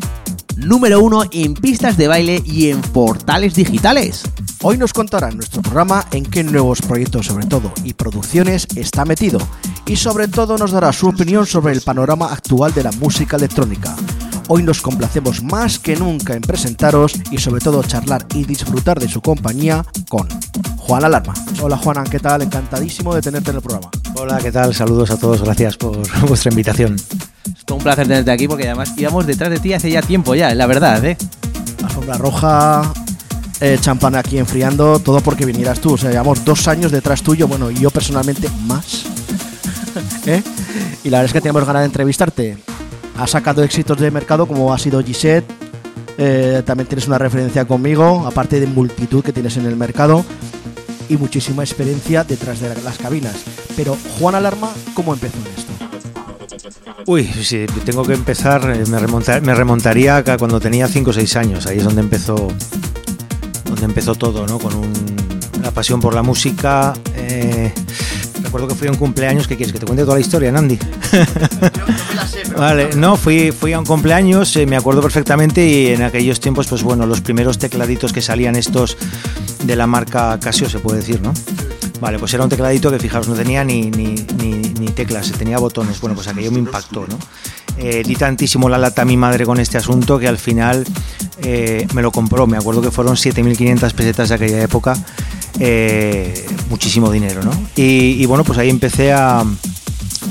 número 0.56 1.02
uno 1.02 1.24
en 1.30 1.56
pistas 1.56 1.98
de 1.98 2.08
baile 2.08 2.42
y 2.46 2.70
en 2.70 2.80
portales 2.80 3.54
digitales. 3.54 4.24
Hoy 4.62 4.78
nos 4.78 4.94
contará 4.94 5.28
en 5.28 5.36
nuestro 5.36 5.62
programa 5.62 6.06
en 6.12 6.24
qué 6.24 6.42
nuevos 6.42 6.82
proyectos 6.82 7.26
sobre 7.26 7.48
todo 7.48 7.74
y 7.84 7.96
producciones 7.96 8.66
está 8.78 9.04
metido 9.04 9.40
y 9.86 9.98
sobre 9.98 10.30
todo 10.30 10.58
nos 10.58 10.72
dará 10.72 10.94
su 10.94 11.10
opinión 11.10 11.46
sobre 11.46 11.74
el 11.74 11.82
panorama 11.82 12.32
actual 12.32 12.74
de 12.74 12.84
la 12.84 12.94
música 12.94 13.36
electrónica. 13.36 13.94
Hoy 14.52 14.64
nos 14.64 14.82
complacemos 14.82 15.44
más 15.44 15.78
que 15.78 15.96
nunca 15.96 16.34
en 16.34 16.42
presentaros 16.42 17.14
y 17.30 17.38
sobre 17.38 17.62
todo 17.62 17.84
charlar 17.84 18.26
y 18.34 18.46
disfrutar 18.46 19.00
de 19.00 19.08
su 19.08 19.22
compañía 19.22 19.86
con 20.10 20.28
Juan 20.76 21.06
Alarma. 21.06 21.36
Hola 21.62 21.78
Juana, 21.78 22.04
¿qué 22.10 22.18
tal? 22.20 22.42
Encantadísimo 22.42 23.14
de 23.14 23.22
tenerte 23.22 23.52
en 23.52 23.58
el 23.58 23.62
programa. 23.62 23.92
Hola, 24.16 24.40
¿qué 24.40 24.52
tal? 24.52 24.74
Saludos 24.74 25.12
a 25.12 25.18
todos, 25.18 25.44
gracias 25.44 25.78
por 25.78 26.00
vuestra 26.28 26.50
invitación. 26.50 26.96
Es 26.96 27.64
todo 27.64 27.78
un 27.78 27.84
placer 27.84 28.08
tenerte 28.08 28.32
aquí 28.32 28.48
porque 28.48 28.66
además 28.66 28.92
íbamos 28.98 29.28
detrás 29.28 29.52
de 29.52 29.60
ti 29.60 29.74
hace 29.74 29.92
ya 29.92 30.02
tiempo 30.02 30.34
ya, 30.34 30.56
la 30.56 30.66
verdad, 30.66 31.06
¿eh? 31.06 31.16
Alfombra 31.84 32.18
roja, 32.18 32.92
eh, 33.62 33.78
champán 33.80 34.16
aquí 34.16 34.40
enfriando, 34.40 34.98
todo 34.98 35.22
porque 35.22 35.46
vinieras 35.46 35.80
tú. 35.80 35.94
O 35.94 35.98
sea, 35.98 36.10
llevamos 36.10 36.44
dos 36.44 36.68
años 36.68 36.92
detrás 36.92 37.22
tuyo, 37.22 37.48
bueno, 37.48 37.70
y 37.70 37.76
yo 37.76 37.92
personalmente 37.92 38.50
más. 38.66 39.06
¿Eh? 40.26 40.42
Y 41.04 41.12
la 41.12 41.20
verdad 41.20 41.26
es 41.26 41.34
que 41.34 41.42
teníamos 41.42 41.68
ganas 41.68 41.84
de 41.84 41.86
entrevistarte. 41.86 42.79
Has 43.20 43.32
sacado 43.32 43.64
éxitos 43.64 44.00
de 44.00 44.12
mercado 44.12 44.48
como 44.48 44.74
ha 44.74 44.78
sido 44.78 45.04
Gisette. 45.04 45.46
eh, 46.22 46.64
también 46.66 46.88
tienes 46.88 47.08
una 47.08 47.18
referencia 47.18 47.66
conmigo, 47.66 48.26
aparte 48.28 48.60
de 48.60 48.68
multitud 48.68 49.24
que 49.24 49.32
tienes 49.32 49.56
en 49.58 49.66
el 49.66 49.76
mercado 49.78 50.26
y 51.08 51.16
muchísima 51.18 51.64
experiencia 51.64 52.24
detrás 52.26 52.60
de 52.60 52.76
las 52.84 52.98
cabinas. 52.98 53.36
Pero 53.78 53.96
Juan 54.20 54.36
Alarma, 54.36 54.70
¿cómo 54.94 55.14
empezó 55.14 55.38
esto? 55.58 55.72
Uy, 57.06 57.24
si 57.26 57.66
tengo 57.86 58.04
que 58.04 58.14
empezar, 58.14 58.70
eh, 58.70 58.84
me, 58.90 59.00
remonta- 59.00 59.40
me 59.42 59.56
remontaría 59.56 60.18
a 60.18 60.38
cuando 60.38 60.60
tenía 60.60 60.88
5 60.90 61.10
o 61.12 61.14
6 61.14 61.36
años. 61.38 61.66
Ahí 61.68 61.78
es 61.78 61.84
donde 61.86 62.02
empezó, 62.02 62.50
donde 63.66 63.86
empezó 63.86 64.14
todo, 64.16 64.46
¿no? 64.46 64.60
Con 64.60 64.76
un- 64.76 65.30
la 65.64 65.72
pasión 65.72 66.00
por 66.02 66.14
la 66.14 66.22
música. 66.22 66.94
eh, 67.16 67.72
recuerdo 68.44 68.68
que 68.68 68.76
fui 68.76 68.88
a 68.88 68.92
un 68.92 68.98
cumpleaños. 68.98 69.48
¿Qué 69.48 69.56
quieres? 69.58 69.74
¿Que 69.74 69.80
te 69.80 69.86
cuente 69.86 70.04
toda 70.04 70.16
la 70.16 70.22
historia, 70.22 70.52
Nandi? 70.52 70.78
Vale, 72.58 72.90
no, 72.96 73.16
fui, 73.16 73.52
fui 73.52 73.74
a 73.74 73.80
un 73.80 73.86
cumpleaños, 73.86 74.56
eh, 74.56 74.66
me 74.66 74.76
acuerdo 74.76 75.02
perfectamente 75.02 75.66
y 75.66 75.88
en 75.88 76.02
aquellos 76.04 76.40
tiempos, 76.40 76.68
pues 76.68 76.84
bueno, 76.84 77.06
los 77.06 77.22
primeros 77.22 77.58
tecladitos 77.58 78.12
que 78.12 78.22
salían 78.22 78.56
estos 78.56 78.98
de 79.64 79.76
la 79.76 79.88
marca 79.88 80.38
Casio, 80.42 80.70
se 80.70 80.80
puede 80.80 81.00
decir, 81.00 81.22
¿no? 81.22 81.34
Vale, 82.02 82.18
pues 82.18 82.34
era 82.34 82.44
un 82.44 82.50
tecladito 82.50 82.92
que 82.92 83.00
fijaros, 83.00 83.28
no 83.28 83.36
tenía 83.36 83.64
ni, 83.64 83.92
ni, 83.92 84.16
ni- 84.38 84.74
ni 84.80 84.88
teclas, 84.88 85.32
tenía 85.34 85.58
botones. 85.60 86.00
Bueno, 86.00 86.16
pues 86.16 86.28
aquello 86.28 86.52
me 86.52 86.60
impactó, 86.60 87.06
¿no? 87.08 87.18
Eh, 87.78 88.04
di 88.06 88.16
tantísimo 88.16 88.68
la 88.70 88.78
lata 88.78 89.02
a 89.04 89.06
mi 89.06 89.16
madre 89.18 89.46
con 89.46 89.60
este 89.60 89.78
asunto 89.78 90.18
que 90.20 90.28
al 90.28 90.38
final 90.38 90.86
eh, 91.44 91.88
me 91.94 92.02
lo 92.02 92.12
compró. 92.12 92.48
Me 92.48 92.58
acuerdo 92.58 92.82
que 92.82 92.92
fueron 92.92 93.16
7.500 93.16 93.94
pesetas 93.94 94.30
de 94.30 94.36
aquella 94.36 94.62
época, 94.64 94.96
eh, 95.60 96.46
muchísimo 96.70 97.12
dinero, 97.12 97.42
¿no? 97.44 97.52
Y, 97.76 98.26
bueno, 98.26 98.44
pues 98.44 98.60
ahí 98.60 98.70
empecé 98.70 99.12
a, 99.12 99.44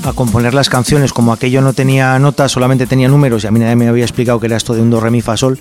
a 0.03 0.13
componer 0.13 0.53
las 0.53 0.69
canciones, 0.69 1.13
como 1.13 1.33
aquello 1.33 1.61
no 1.61 1.73
tenía 1.73 2.17
notas, 2.19 2.51
solamente 2.51 2.87
tenía 2.87 3.07
números 3.07 3.43
y 3.43 3.47
a 3.47 3.51
mí 3.51 3.59
nadie 3.59 3.75
me 3.75 3.87
había 3.87 4.05
explicado 4.05 4.39
que 4.39 4.47
era 4.47 4.57
esto 4.57 4.73
de 4.73 4.81
un 4.81 4.89
do, 4.89 4.99
re, 4.99 5.11
mi, 5.11 5.21
fa, 5.21 5.37
sol, 5.37 5.59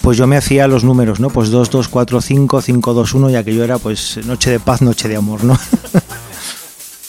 pues 0.00 0.16
yo 0.16 0.26
me 0.26 0.36
hacía 0.36 0.66
los 0.66 0.84
números, 0.84 1.20
¿no? 1.20 1.30
Pues 1.30 1.50
2, 1.50 1.70
2, 1.70 1.88
4, 1.88 2.20
5, 2.20 2.62
5, 2.62 2.94
2, 2.94 3.14
1 3.14 3.30
y 3.30 3.36
aquello 3.36 3.64
era 3.64 3.78
pues 3.78 4.18
noche 4.26 4.50
de 4.50 4.60
paz, 4.60 4.82
noche 4.82 5.08
de 5.08 5.16
amor, 5.16 5.44
¿no? 5.44 5.58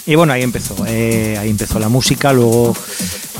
y 0.07 0.15
bueno, 0.15 0.31
ahí 0.31 0.41
empezó, 0.41 0.73
eh, 0.87 1.37
ahí 1.37 1.49
empezó 1.49 1.79
la 1.79 1.89
música, 1.89 2.31
luego, 2.31 2.73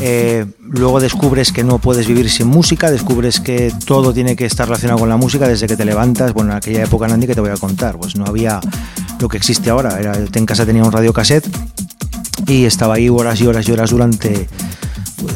eh, 0.01 0.45
luego 0.59 0.99
descubres 0.99 1.53
que 1.53 1.63
no 1.63 1.79
puedes 1.79 2.07
vivir 2.07 2.29
sin 2.29 2.47
música, 2.47 2.91
descubres 2.91 3.39
que 3.39 3.73
todo 3.85 4.13
tiene 4.13 4.35
que 4.35 4.45
estar 4.45 4.67
relacionado 4.67 4.99
con 4.99 5.07
la 5.07 5.15
música 5.15 5.47
desde 5.47 5.65
que 5.65 5.77
te 5.77 5.85
levantas, 5.85 6.33
bueno, 6.33 6.51
en 6.51 6.57
aquella 6.57 6.83
época, 6.83 7.07
Nandi, 7.07 7.25
que 7.25 7.35
te 7.35 7.39
voy 7.39 7.51
a 7.51 7.57
contar, 7.57 7.97
pues 7.97 8.17
no 8.17 8.25
había 8.25 8.59
lo 9.21 9.29
que 9.29 9.37
existe 9.37 9.69
ahora, 9.69 9.97
era, 9.97 10.13
en 10.17 10.45
casa 10.45 10.65
tenía 10.65 10.83
un 10.83 10.91
radiocassette 10.91 11.47
y 12.45 12.65
estaba 12.65 12.95
ahí 12.95 13.07
horas 13.07 13.39
y 13.39 13.47
horas 13.47 13.65
y 13.67 13.71
horas 13.71 13.89
durante 13.89 14.49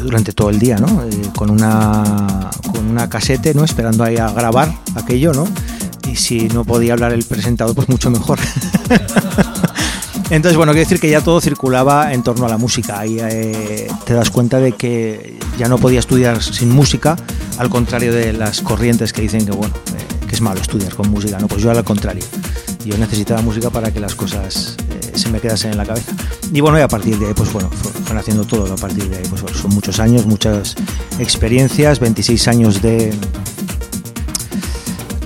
durante 0.02 0.32
todo 0.32 0.50
el 0.50 0.58
día, 0.58 0.76
¿no? 0.76 1.02
Eh, 1.02 1.30
con 1.34 1.50
una 1.50 2.50
con 2.70 2.86
una 2.86 3.08
casete, 3.08 3.54
¿no? 3.54 3.64
Esperando 3.64 4.04
ahí 4.04 4.18
a 4.18 4.28
grabar 4.30 4.72
aquello, 4.94 5.32
¿no? 5.32 5.48
Y 6.06 6.16
si 6.16 6.48
no 6.48 6.64
podía 6.64 6.92
hablar 6.92 7.12
el 7.12 7.24
presentador, 7.24 7.74
pues 7.74 7.88
mucho 7.88 8.10
mejor. 8.10 8.38
Entonces, 10.34 10.56
bueno, 10.56 10.72
quiero 10.72 10.86
decir 10.88 10.98
que 10.98 11.10
ya 11.10 11.20
todo 11.20 11.40
circulaba 11.42 12.12
en 12.14 12.22
torno 12.22 12.46
a 12.46 12.48
la 12.48 12.56
música. 12.56 12.98
Ahí 12.98 13.18
eh, 13.20 13.86
te 14.06 14.14
das 14.14 14.30
cuenta 14.30 14.58
de 14.60 14.72
que 14.72 15.38
ya 15.58 15.68
no 15.68 15.76
podía 15.76 15.98
estudiar 16.00 16.42
sin 16.42 16.70
música, 16.70 17.16
al 17.58 17.68
contrario 17.68 18.14
de 18.14 18.32
las 18.32 18.62
corrientes 18.62 19.12
que 19.12 19.20
dicen 19.20 19.44
que, 19.44 19.52
bueno, 19.52 19.74
eh, 19.88 20.26
que 20.26 20.34
es 20.34 20.40
malo 20.40 20.60
estudiar 20.60 20.94
con 20.94 21.10
música. 21.10 21.38
No, 21.38 21.48
pues 21.48 21.62
yo 21.62 21.70
al 21.70 21.84
contrario. 21.84 22.24
Yo 22.84 22.96
necesitaba 22.96 23.42
música 23.42 23.68
para 23.70 23.92
que 23.92 24.00
las 24.00 24.14
cosas 24.14 24.76
eh, 24.90 25.12
se 25.18 25.28
me 25.28 25.38
quedasen 25.38 25.72
en 25.72 25.76
la 25.76 25.84
cabeza. 25.84 26.12
Y 26.50 26.60
bueno, 26.62 26.78
y 26.78 26.80
a 26.80 26.88
partir 26.88 27.18
de 27.18 27.26
ahí, 27.26 27.34
pues 27.34 27.52
bueno, 27.52 27.68
fue- 27.70 27.92
fueron 27.92 28.18
haciendo 28.18 28.44
todo. 28.44 28.72
A 28.72 28.76
partir 28.76 29.08
de 29.10 29.18
ahí, 29.18 29.24
pues 29.28 29.42
son 29.54 29.70
muchos 29.74 30.00
años, 30.00 30.24
muchas 30.24 30.74
experiencias, 31.18 32.00
26 32.00 32.48
años 32.48 32.80
de, 32.80 33.14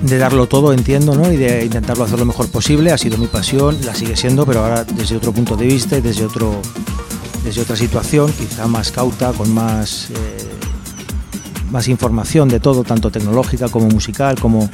de 0.06 0.18
darlo 0.18 0.46
todo, 0.46 0.72
entiendo, 0.72 1.14
¿no? 1.14 1.32
Y 1.32 1.36
de 1.36 1.64
intentarlo 1.64 2.04
hacer 2.04 2.18
lo 2.18 2.24
mejor 2.24 2.48
posible. 2.48 2.92
Ha 2.92 2.98
sido 2.98 3.18
mi 3.18 3.26
pasión, 3.26 3.76
la 3.84 3.94
sigue 3.94 4.16
siendo, 4.16 4.46
pero 4.46 4.60
ahora 4.60 4.84
desde 4.84 5.16
otro 5.16 5.32
punto 5.32 5.56
de 5.56 5.66
vista 5.66 5.98
y 5.98 6.00
desde 6.00 6.24
otro 6.24 6.60
desde 7.44 7.60
otra 7.60 7.76
situación, 7.76 8.32
quizá 8.32 8.66
más 8.66 8.90
cauta, 8.90 9.32
con 9.32 9.52
más 9.52 10.10
eh, 10.10 10.50
más 11.70 11.88
información 11.88 12.48
de 12.48 12.60
todo, 12.60 12.84
tanto 12.84 13.10
tecnológica 13.10 13.68
como 13.68 13.88
musical, 13.88 14.38
como 14.40 14.64
eh, 14.64 14.68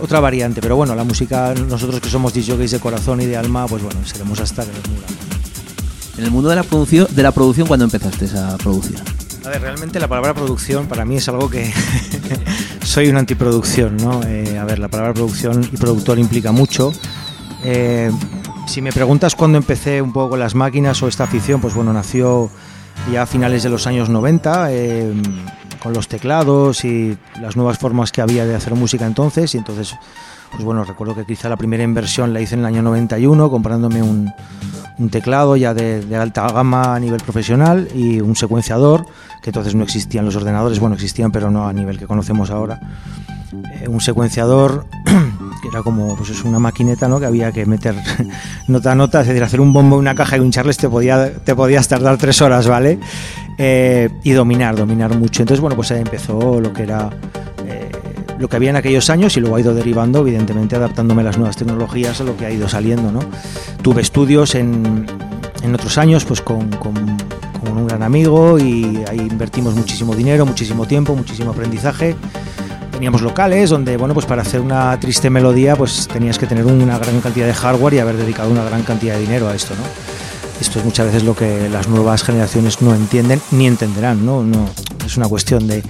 otra 0.00 0.20
variante. 0.20 0.60
Pero 0.60 0.76
bueno, 0.76 0.94
la 0.94 1.04
música, 1.04 1.54
nosotros 1.54 2.00
que 2.00 2.08
somos 2.08 2.32
DJs 2.32 2.70
de 2.70 2.80
corazón 2.80 3.20
y 3.20 3.26
de 3.26 3.36
alma, 3.36 3.66
pues 3.66 3.82
bueno, 3.82 4.00
seremos 4.04 4.40
hasta 4.40 4.64
que 4.64 4.72
nos. 4.72 6.18
En 6.18 6.24
el 6.24 6.30
mundo 6.30 6.48
de 6.48 6.56
la 6.56 6.62
producción, 6.62 7.08
de 7.10 7.22
la 7.22 7.32
producción 7.32 7.66
¿cuándo 7.66 7.84
empezaste 7.84 8.26
a 8.38 8.56
producir? 8.56 9.02
A 9.44 9.50
ver, 9.50 9.60
realmente 9.60 10.00
la 10.00 10.08
palabra 10.08 10.32
producción 10.32 10.86
para 10.86 11.04
mí 11.04 11.16
es 11.16 11.28
algo 11.28 11.50
que 11.50 11.70
soy 12.82 13.08
una 13.08 13.18
antiproducción, 13.18 13.98
¿no? 13.98 14.22
Eh, 14.22 14.58
a 14.58 14.64
ver, 14.64 14.78
la 14.78 14.88
palabra 14.88 15.12
producción 15.12 15.62
y 15.70 15.76
productor 15.76 16.18
implica 16.18 16.50
mucho. 16.50 16.92
Eh, 17.62 18.10
si 18.66 18.80
me 18.80 18.90
preguntas 18.90 19.34
cuándo 19.34 19.58
empecé 19.58 20.00
un 20.00 20.14
poco 20.14 20.30
con 20.30 20.40
las 20.40 20.54
máquinas 20.54 21.02
o 21.02 21.08
esta 21.08 21.24
afición, 21.24 21.60
pues 21.60 21.74
bueno, 21.74 21.92
nació 21.92 22.50
ya 23.12 23.22
a 23.22 23.26
finales 23.26 23.62
de 23.62 23.68
los 23.68 23.86
años 23.86 24.08
90, 24.08 24.72
eh, 24.72 25.12
con 25.82 25.92
los 25.92 26.08
teclados 26.08 26.82
y 26.86 27.18
las 27.38 27.54
nuevas 27.54 27.76
formas 27.76 28.12
que 28.12 28.22
había 28.22 28.46
de 28.46 28.54
hacer 28.54 28.74
música 28.74 29.04
entonces. 29.04 29.54
Y 29.54 29.58
entonces, 29.58 29.94
pues 30.54 30.64
bueno, 30.64 30.84
recuerdo 30.84 31.16
que 31.16 31.24
quizá 31.24 31.48
la 31.48 31.56
primera 31.56 31.82
inversión 31.82 32.32
la 32.32 32.40
hice 32.40 32.54
en 32.54 32.60
el 32.60 32.66
año 32.66 32.82
91, 32.82 33.50
comprándome 33.50 34.02
un, 34.02 34.32
un 34.98 35.10
teclado 35.10 35.56
ya 35.56 35.74
de, 35.74 36.16
alta 36.16 36.46
gama 36.48 36.94
a 36.94 37.00
nivel 37.00 37.20
profesional 37.20 37.88
y 37.94 38.20
un 38.20 38.36
secuenciador, 38.36 39.04
que 39.42 39.50
entonces 39.50 39.74
no 39.74 39.82
existían 39.82 40.24
los 40.24 40.36
ordenadores, 40.36 40.78
bueno, 40.78 40.94
existían, 40.94 41.32
pero 41.32 41.50
no 41.50 41.66
a 41.66 41.72
nivel 41.72 41.98
que 41.98 42.06
conocemos 42.06 42.50
ahora. 42.50 42.80
Eh, 43.80 43.88
un 43.88 44.00
secuenciador 44.00 44.86
que 45.62 45.68
era 45.68 45.82
como 45.82 46.16
pues 46.16 46.30
es 46.30 46.44
una 46.44 46.58
maquineta 46.58 47.06
¿no? 47.06 47.20
que 47.20 47.26
había 47.26 47.52
que 47.52 47.66
meter 47.66 47.94
nota 48.68 48.92
a 48.92 48.94
nota, 48.94 49.20
es 49.20 49.28
decir, 49.28 49.42
hacer 49.42 49.60
un 49.60 49.72
bombo 49.72 49.96
en 49.96 50.00
una 50.00 50.14
caja 50.14 50.36
y 50.36 50.40
hincharles 50.40 50.76
te, 50.76 50.88
podía, 50.88 51.32
te 51.32 51.54
podías 51.54 51.88
tardar 51.88 52.16
tres 52.16 52.40
horas, 52.42 52.66
¿vale? 52.68 52.98
Eh, 53.58 54.10
y 54.22 54.32
dominar, 54.32 54.76
dominar 54.76 55.16
mucho. 55.16 55.42
Entonces, 55.42 55.60
bueno, 55.60 55.76
pues 55.76 55.90
ahí 55.92 56.00
empezó 56.00 56.60
lo 56.60 56.72
que 56.72 56.82
era 56.82 57.10
lo 58.38 58.48
que 58.48 58.56
había 58.56 58.70
en 58.70 58.76
aquellos 58.76 59.10
años 59.10 59.36
y 59.36 59.40
luego 59.40 59.56
ha 59.56 59.60
ido 59.60 59.74
derivando, 59.74 60.20
evidentemente, 60.20 60.76
adaptándome 60.76 61.22
a 61.22 61.24
las 61.24 61.38
nuevas 61.38 61.56
tecnologías, 61.56 62.20
a 62.20 62.24
lo 62.24 62.36
que 62.36 62.46
ha 62.46 62.50
ido 62.50 62.68
saliendo, 62.68 63.12
¿no? 63.12 63.20
Tuve 63.82 64.02
estudios 64.02 64.54
en, 64.54 65.06
en 65.62 65.74
otros 65.74 65.98
años, 65.98 66.24
pues 66.24 66.40
con, 66.40 66.68
con, 66.70 66.94
con 66.94 67.76
un 67.76 67.86
gran 67.86 68.02
amigo 68.02 68.58
y 68.58 69.02
ahí 69.08 69.18
invertimos 69.18 69.74
muchísimo 69.74 70.14
dinero, 70.14 70.46
muchísimo 70.46 70.86
tiempo, 70.86 71.14
muchísimo 71.14 71.50
aprendizaje 71.50 72.16
teníamos 72.94 73.22
locales 73.22 73.70
donde, 73.70 73.96
bueno, 73.96 74.14
pues 74.14 74.24
para 74.24 74.42
hacer 74.42 74.60
una 74.60 74.98
triste 75.00 75.28
melodía, 75.28 75.74
pues 75.74 76.06
tenías 76.06 76.38
que 76.38 76.46
tener 76.46 76.64
una 76.64 76.96
gran 76.96 77.20
cantidad 77.20 77.46
de 77.46 77.52
hardware 77.52 77.94
y 77.94 77.98
haber 77.98 78.16
dedicado 78.16 78.50
una 78.50 78.64
gran 78.64 78.82
cantidad 78.82 79.14
de 79.14 79.20
dinero 79.20 79.48
a 79.48 79.54
esto, 79.54 79.74
¿no? 79.74 79.82
Esto 80.60 80.78
es 80.78 80.84
muchas 80.84 81.06
veces 81.06 81.24
lo 81.24 81.34
que 81.34 81.68
las 81.68 81.88
nuevas 81.88 82.22
generaciones 82.22 82.80
no 82.80 82.94
entienden 82.94 83.40
ni 83.50 83.66
entenderán, 83.66 84.24
¿no? 84.24 84.44
no 84.44 84.70
es 85.04 85.16
una 85.16 85.28
cuestión 85.28 85.66
de, 85.66 85.82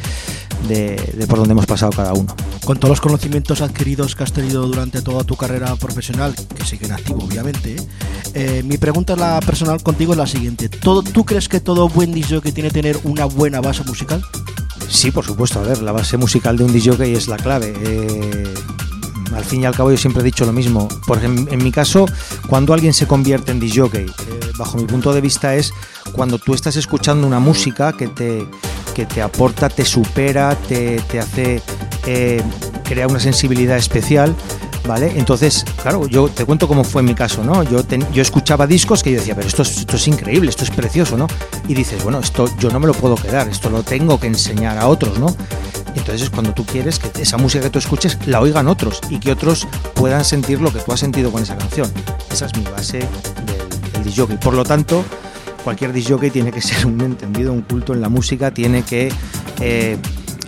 de, 0.66 0.96
de 0.96 1.26
por 1.26 1.38
donde 1.38 1.52
hemos 1.52 1.66
pasado 1.66 1.92
cada 1.92 2.12
uno. 2.12 2.34
Con 2.64 2.78
todos 2.78 2.90
los 2.90 3.00
conocimientos 3.00 3.60
adquiridos 3.60 4.14
que 4.14 4.22
has 4.22 4.32
tenido 4.32 4.66
durante 4.66 5.02
toda 5.02 5.24
tu 5.24 5.36
carrera 5.36 5.74
profesional, 5.76 6.34
que 6.34 6.64
sigue 6.64 6.86
en 6.86 6.92
activo 6.92 7.24
obviamente, 7.24 7.76
eh, 8.34 8.62
mi 8.64 8.78
pregunta 8.78 9.16
la 9.16 9.40
personal 9.40 9.82
contigo 9.82 10.12
es 10.12 10.18
la 10.18 10.26
siguiente. 10.26 10.68
¿Todo, 10.68 11.02
¿Tú 11.02 11.24
crees 11.24 11.48
que 11.48 11.60
todo 11.60 11.88
buen 11.88 12.12
disc 12.12 12.40
que 12.42 12.52
tiene 12.52 12.70
que 12.70 12.82
tener 12.82 12.98
una 13.04 13.26
buena 13.26 13.60
base 13.60 13.84
musical? 13.84 14.22
Sí, 14.88 15.10
por 15.10 15.24
supuesto. 15.24 15.60
A 15.60 15.62
ver, 15.62 15.82
la 15.82 15.92
base 15.92 16.16
musical 16.16 16.56
de 16.56 16.64
un 16.64 16.72
DJ 16.72 17.12
es 17.12 17.28
la 17.28 17.36
clave. 17.36 17.74
Eh, 17.76 18.54
al 19.34 19.44
fin 19.44 19.62
y 19.62 19.66
al 19.66 19.74
cabo 19.74 19.90
yo 19.90 19.96
siempre 19.96 20.22
he 20.22 20.24
dicho 20.24 20.44
lo 20.44 20.52
mismo. 20.52 20.88
Por 21.06 21.18
ejemplo, 21.18 21.52
en 21.52 21.62
mi 21.62 21.72
caso, 21.72 22.06
cuando 22.48 22.72
alguien 22.72 22.94
se 22.94 23.06
convierte 23.06 23.52
en 23.52 23.60
DJ, 23.60 23.82
eh, 23.96 24.06
bajo 24.56 24.76
mi 24.78 24.84
punto 24.84 25.12
de 25.12 25.20
vista 25.20 25.54
es 25.54 25.72
cuando 26.12 26.38
tú 26.38 26.54
estás 26.54 26.76
escuchando 26.76 27.26
una 27.26 27.40
música 27.40 27.92
que 27.92 28.08
te, 28.08 28.46
que 28.94 29.06
te 29.06 29.22
aporta, 29.22 29.68
te 29.68 29.84
supera, 29.84 30.56
te, 30.68 31.00
te 31.10 31.18
hace 31.18 31.62
eh, 32.06 32.42
crear 32.84 33.08
una 33.08 33.20
sensibilidad 33.20 33.76
especial. 33.76 34.34
¿Vale? 34.86 35.12
Entonces, 35.16 35.64
claro, 35.80 36.06
yo 36.06 36.28
te 36.28 36.44
cuento 36.44 36.68
cómo 36.68 36.84
fue 36.84 37.02
mi 37.02 37.14
caso, 37.14 37.42
¿no? 37.42 37.62
Yo, 37.62 37.80
yo 38.12 38.20
escuchaba 38.20 38.66
discos 38.66 39.02
que 39.02 39.12
yo 39.12 39.18
decía, 39.18 39.34
pero 39.34 39.48
esto 39.48 39.62
es, 39.62 39.78
esto 39.78 39.96
es 39.96 40.08
increíble, 40.08 40.50
esto 40.50 40.64
es 40.64 40.70
precioso, 40.70 41.16
¿no? 41.16 41.26
Y 41.66 41.74
dices, 41.74 42.02
bueno, 42.04 42.18
esto 42.18 42.50
yo 42.58 42.70
no 42.70 42.78
me 42.80 42.86
lo 42.86 42.92
puedo 42.92 43.14
quedar, 43.14 43.48
esto 43.48 43.70
lo 43.70 43.82
tengo 43.82 44.20
que 44.20 44.26
enseñar 44.26 44.76
a 44.76 44.88
otros, 44.88 45.18
¿no? 45.18 45.34
Entonces 45.96 46.22
es 46.22 46.30
cuando 46.30 46.52
tú 46.52 46.66
quieres 46.66 46.98
que 46.98 47.22
esa 47.22 47.38
música 47.38 47.64
que 47.64 47.70
tú 47.70 47.78
escuches 47.78 48.18
la 48.26 48.40
oigan 48.40 48.68
otros 48.68 49.00
y 49.08 49.18
que 49.18 49.32
otros 49.32 49.66
puedan 49.94 50.24
sentir 50.24 50.60
lo 50.60 50.70
que 50.70 50.80
tú 50.80 50.92
has 50.92 51.00
sentido 51.00 51.32
con 51.32 51.42
esa 51.42 51.56
canción. 51.56 51.90
Esa 52.30 52.44
es 52.46 52.56
mi 52.56 52.64
base 52.64 52.98
del, 52.98 53.92
del 53.92 54.04
disc 54.04 54.18
jockey. 54.18 54.36
Por 54.36 54.52
lo 54.52 54.64
tanto, 54.64 55.02
cualquier 55.62 55.92
disc 55.92 56.10
jockey 56.10 56.30
tiene 56.30 56.52
que 56.52 56.60
ser 56.60 56.86
un 56.86 57.00
entendido, 57.00 57.52
un 57.52 57.62
culto 57.62 57.94
en 57.94 58.02
la 58.02 58.10
música, 58.10 58.52
tiene 58.52 58.82
que 58.82 59.10
eh, 59.60 59.96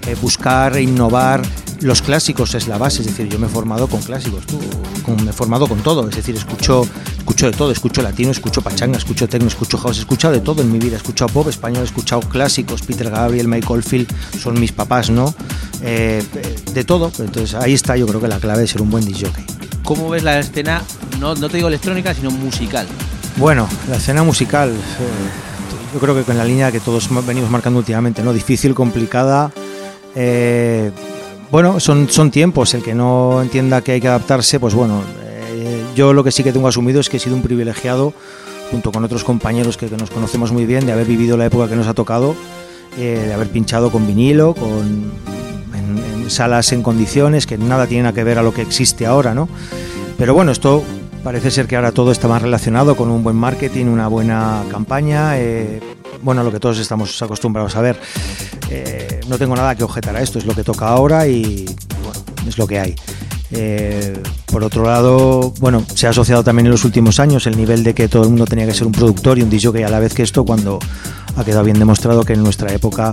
eh, 0.06 0.16
buscar 0.20 0.76
e 0.76 0.82
innovar. 0.82 1.42
Los 1.80 2.00
clásicos 2.00 2.54
es 2.54 2.68
la 2.68 2.78
base, 2.78 3.02
es 3.02 3.08
decir, 3.08 3.28
yo 3.28 3.38
me 3.38 3.46
he 3.46 3.50
formado 3.50 3.86
con 3.86 4.00
clásicos, 4.00 4.46
tú, 4.46 4.58
con- 5.04 5.22
me 5.22 5.30
he 5.30 5.32
formado 5.34 5.68
con 5.68 5.78
todo, 5.80 6.08
es 6.08 6.16
decir, 6.16 6.34
escucho, 6.34 6.88
escucho 7.18 7.50
de 7.50 7.52
todo, 7.56 7.70
escucho 7.70 8.00
latino, 8.00 8.30
escucho 8.30 8.62
pachanga, 8.62 8.96
escucho 8.96 9.28
techno, 9.28 9.46
escucho 9.48 9.76
house, 9.76 9.98
he 9.98 10.00
escuchado 10.00 10.32
de 10.32 10.40
todo 10.40 10.62
en 10.62 10.72
mi 10.72 10.78
vida, 10.78 10.94
he 10.94 10.96
escuchado 10.96 11.30
pop 11.30 11.48
español, 11.48 11.82
he 11.82 11.84
escuchado 11.86 12.22
clásicos, 12.22 12.80
Peter 12.80 13.10
Gabriel, 13.10 13.46
Michael 13.46 13.82
Field, 13.82 14.10
son 14.42 14.58
mis 14.58 14.72
papás, 14.72 15.10
¿no? 15.10 15.34
Eh, 15.82 16.24
de 16.72 16.84
todo, 16.84 17.12
entonces 17.18 17.54
ahí 17.54 17.74
está 17.74 17.94
yo 17.98 18.06
creo 18.06 18.22
que 18.22 18.28
la 18.28 18.38
clave 18.40 18.62
de 18.62 18.68
ser 18.68 18.80
un 18.80 18.88
buen 18.90 19.04
disc 19.04 19.26
jockey. 19.26 19.44
¿Cómo 19.84 20.08
ves 20.08 20.22
la 20.22 20.38
escena, 20.38 20.82
no, 21.20 21.34
no 21.34 21.48
te 21.50 21.58
digo 21.58 21.68
electrónica, 21.68 22.14
sino 22.14 22.30
musical? 22.30 22.86
Bueno, 23.36 23.68
la 23.90 23.96
escena 23.96 24.22
musical, 24.22 24.70
eh, 24.70 25.92
yo 25.92 26.00
creo 26.00 26.14
que 26.14 26.22
con 26.22 26.38
la 26.38 26.44
línea 26.46 26.72
que 26.72 26.80
todos 26.80 27.06
venimos 27.26 27.50
marcando 27.50 27.78
últimamente, 27.80 28.22
¿no? 28.22 28.32
Difícil, 28.32 28.74
complicada. 28.74 29.52
Eh, 30.16 30.90
bueno, 31.50 31.78
son, 31.78 32.30
tiempos. 32.30 32.74
El 32.74 32.82
que 32.82 32.94
no 32.94 33.40
entienda 33.42 33.82
que 33.82 33.92
hay 33.92 34.00
que 34.00 34.08
adaptarse, 34.08 34.58
pues 34.58 34.74
bueno, 34.74 35.02
eh, 35.22 35.84
yo 35.94 36.12
lo 36.12 36.24
que 36.24 36.32
sí 36.32 36.42
que 36.42 36.52
tengo 36.52 36.66
asumido 36.66 37.00
es 37.00 37.08
que 37.08 37.18
he 37.18 37.20
sido 37.20 37.36
un 37.36 37.42
privilegiado, 37.42 38.14
junto 38.70 38.90
con 38.90 39.04
otros 39.04 39.22
compañeros 39.22 39.76
que, 39.76 39.88
nos 39.90 40.10
conocemos 40.10 40.50
muy 40.50 40.64
bien, 40.66 40.86
de 40.86 40.92
haber 40.92 41.06
vivido 41.06 41.36
la 41.36 41.46
época 41.46 41.68
que 41.68 41.76
nos 41.76 41.86
ha 41.86 41.94
tocado, 41.94 42.34
eh, 42.98 43.24
de 43.26 43.32
haber 43.32 43.48
pinchado 43.48 43.92
con 43.92 44.06
vinilo, 44.06 44.54
con, 44.54 45.12
en, 45.74 46.30
salas 46.30 46.72
en 46.72 46.82
condiciones 46.82 47.46
que 47.46 47.58
nada 47.58 47.86
tienen 47.86 48.12
que 48.12 48.24
ver 48.24 48.38
a 48.38 48.42
lo 48.42 48.52
que 48.52 48.62
existe 48.62 49.06
ahora, 49.06 49.34
¿no? 49.34 49.48
Pero 50.18 50.34
bueno, 50.34 50.50
esto 50.50 50.82
parece 51.22 51.50
ser 51.50 51.66
que 51.66 51.76
ahora 51.76 51.92
todo 51.92 52.10
está 52.10 52.26
más 52.26 52.40
relacionado 52.40 52.96
con 52.96 53.10
un 53.10 53.22
buen 53.22 53.36
marketing, 53.36 53.86
una 53.86 54.08
buena 54.08 54.64
campaña, 54.70 55.36
bueno, 56.22 56.42
lo 56.42 56.50
que 56.50 56.58
todos 56.58 56.78
estamos 56.78 57.20
acostumbrados 57.22 57.76
a 57.76 57.82
ver. 57.82 57.96
No 59.28 59.38
tengo 59.38 59.56
nada 59.56 59.74
que 59.74 59.84
objetar 59.84 60.14
a 60.16 60.22
esto, 60.22 60.38
es 60.38 60.46
lo 60.46 60.54
que 60.54 60.64
toca 60.64 60.88
ahora 60.88 61.26
y 61.26 61.64
bueno, 62.02 62.20
es 62.46 62.58
lo 62.58 62.66
que 62.66 62.78
hay. 62.78 62.94
Eh, 63.52 64.20
por 64.46 64.64
otro 64.64 64.84
lado, 64.84 65.52
bueno, 65.60 65.84
se 65.94 66.06
ha 66.06 66.10
asociado 66.10 66.42
también 66.42 66.66
en 66.66 66.72
los 66.72 66.84
últimos 66.84 67.20
años 67.20 67.46
el 67.46 67.56
nivel 67.56 67.84
de 67.84 67.94
que 67.94 68.08
todo 68.08 68.24
el 68.24 68.30
mundo 68.30 68.44
tenía 68.44 68.66
que 68.66 68.74
ser 68.74 68.86
un 68.86 68.92
productor 68.92 69.38
y 69.38 69.42
un 69.42 69.50
DJ 69.50 69.84
a 69.84 69.88
la 69.88 70.00
vez 70.00 70.14
que 70.14 70.22
esto, 70.22 70.44
cuando 70.44 70.78
ha 71.36 71.44
quedado 71.44 71.64
bien 71.64 71.78
demostrado 71.78 72.24
que 72.24 72.32
en 72.32 72.42
nuestra 72.42 72.72
época 72.72 73.12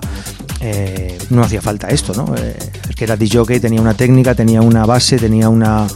eh, 0.60 1.18
no 1.30 1.44
hacía 1.44 1.62
falta 1.62 1.88
esto, 1.90 2.14
¿no? 2.14 2.36
Eh, 2.36 2.56
el 2.88 2.96
que 2.96 3.04
era 3.04 3.18
DJ 3.18 3.60
tenía 3.60 3.82
una 3.82 3.94
técnica, 3.94 4.34
tenía 4.34 4.62
una 4.62 4.86
base, 4.86 5.18
tenía 5.18 5.50
una, 5.50 5.88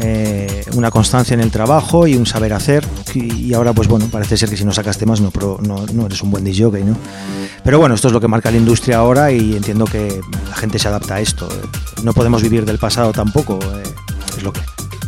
eh, 0.00 0.64
una 0.74 0.90
constancia 0.90 1.34
en 1.34 1.40
el 1.40 1.50
trabajo 1.50 2.06
y 2.06 2.16
un 2.16 2.26
saber 2.26 2.52
hacer 2.52 2.86
y, 3.14 3.52
ahora 3.54 3.72
pues 3.72 3.88
bueno, 3.88 4.06
parece 4.10 4.36
ser 4.36 4.48
que 4.50 4.56
si 4.56 4.64
no 4.64 4.72
sacas 4.72 4.98
temas 4.98 5.20
no, 5.20 5.30
pro- 5.30 5.58
no, 5.62 5.86
no 5.92 6.06
eres 6.06 6.22
un 6.22 6.30
buen 6.30 6.44
DJ, 6.44 6.84
¿no? 6.84 6.96
Pero 7.64 7.78
bueno, 7.78 7.94
esto 7.94 8.08
es 8.08 8.12
lo 8.14 8.20
que 8.20 8.28
marca 8.28 8.50
la 8.50 8.58
industria 8.58 8.98
ahora 8.98 9.32
y 9.32 9.56
entiendo 9.56 9.86
que 9.86 10.20
la 10.48 10.54
gente 10.56 10.78
se 10.78 10.88
adapta 10.88 11.16
a 11.16 11.20
esto. 11.20 11.48
No 12.02 12.12
podemos 12.12 12.42
vivir 12.42 12.64
del 12.64 12.78
pasado 12.78 13.12
tampoco, 13.12 13.58
eh, 13.58 13.82
es 14.36 14.42
lo 14.42 14.52
que 14.52 14.60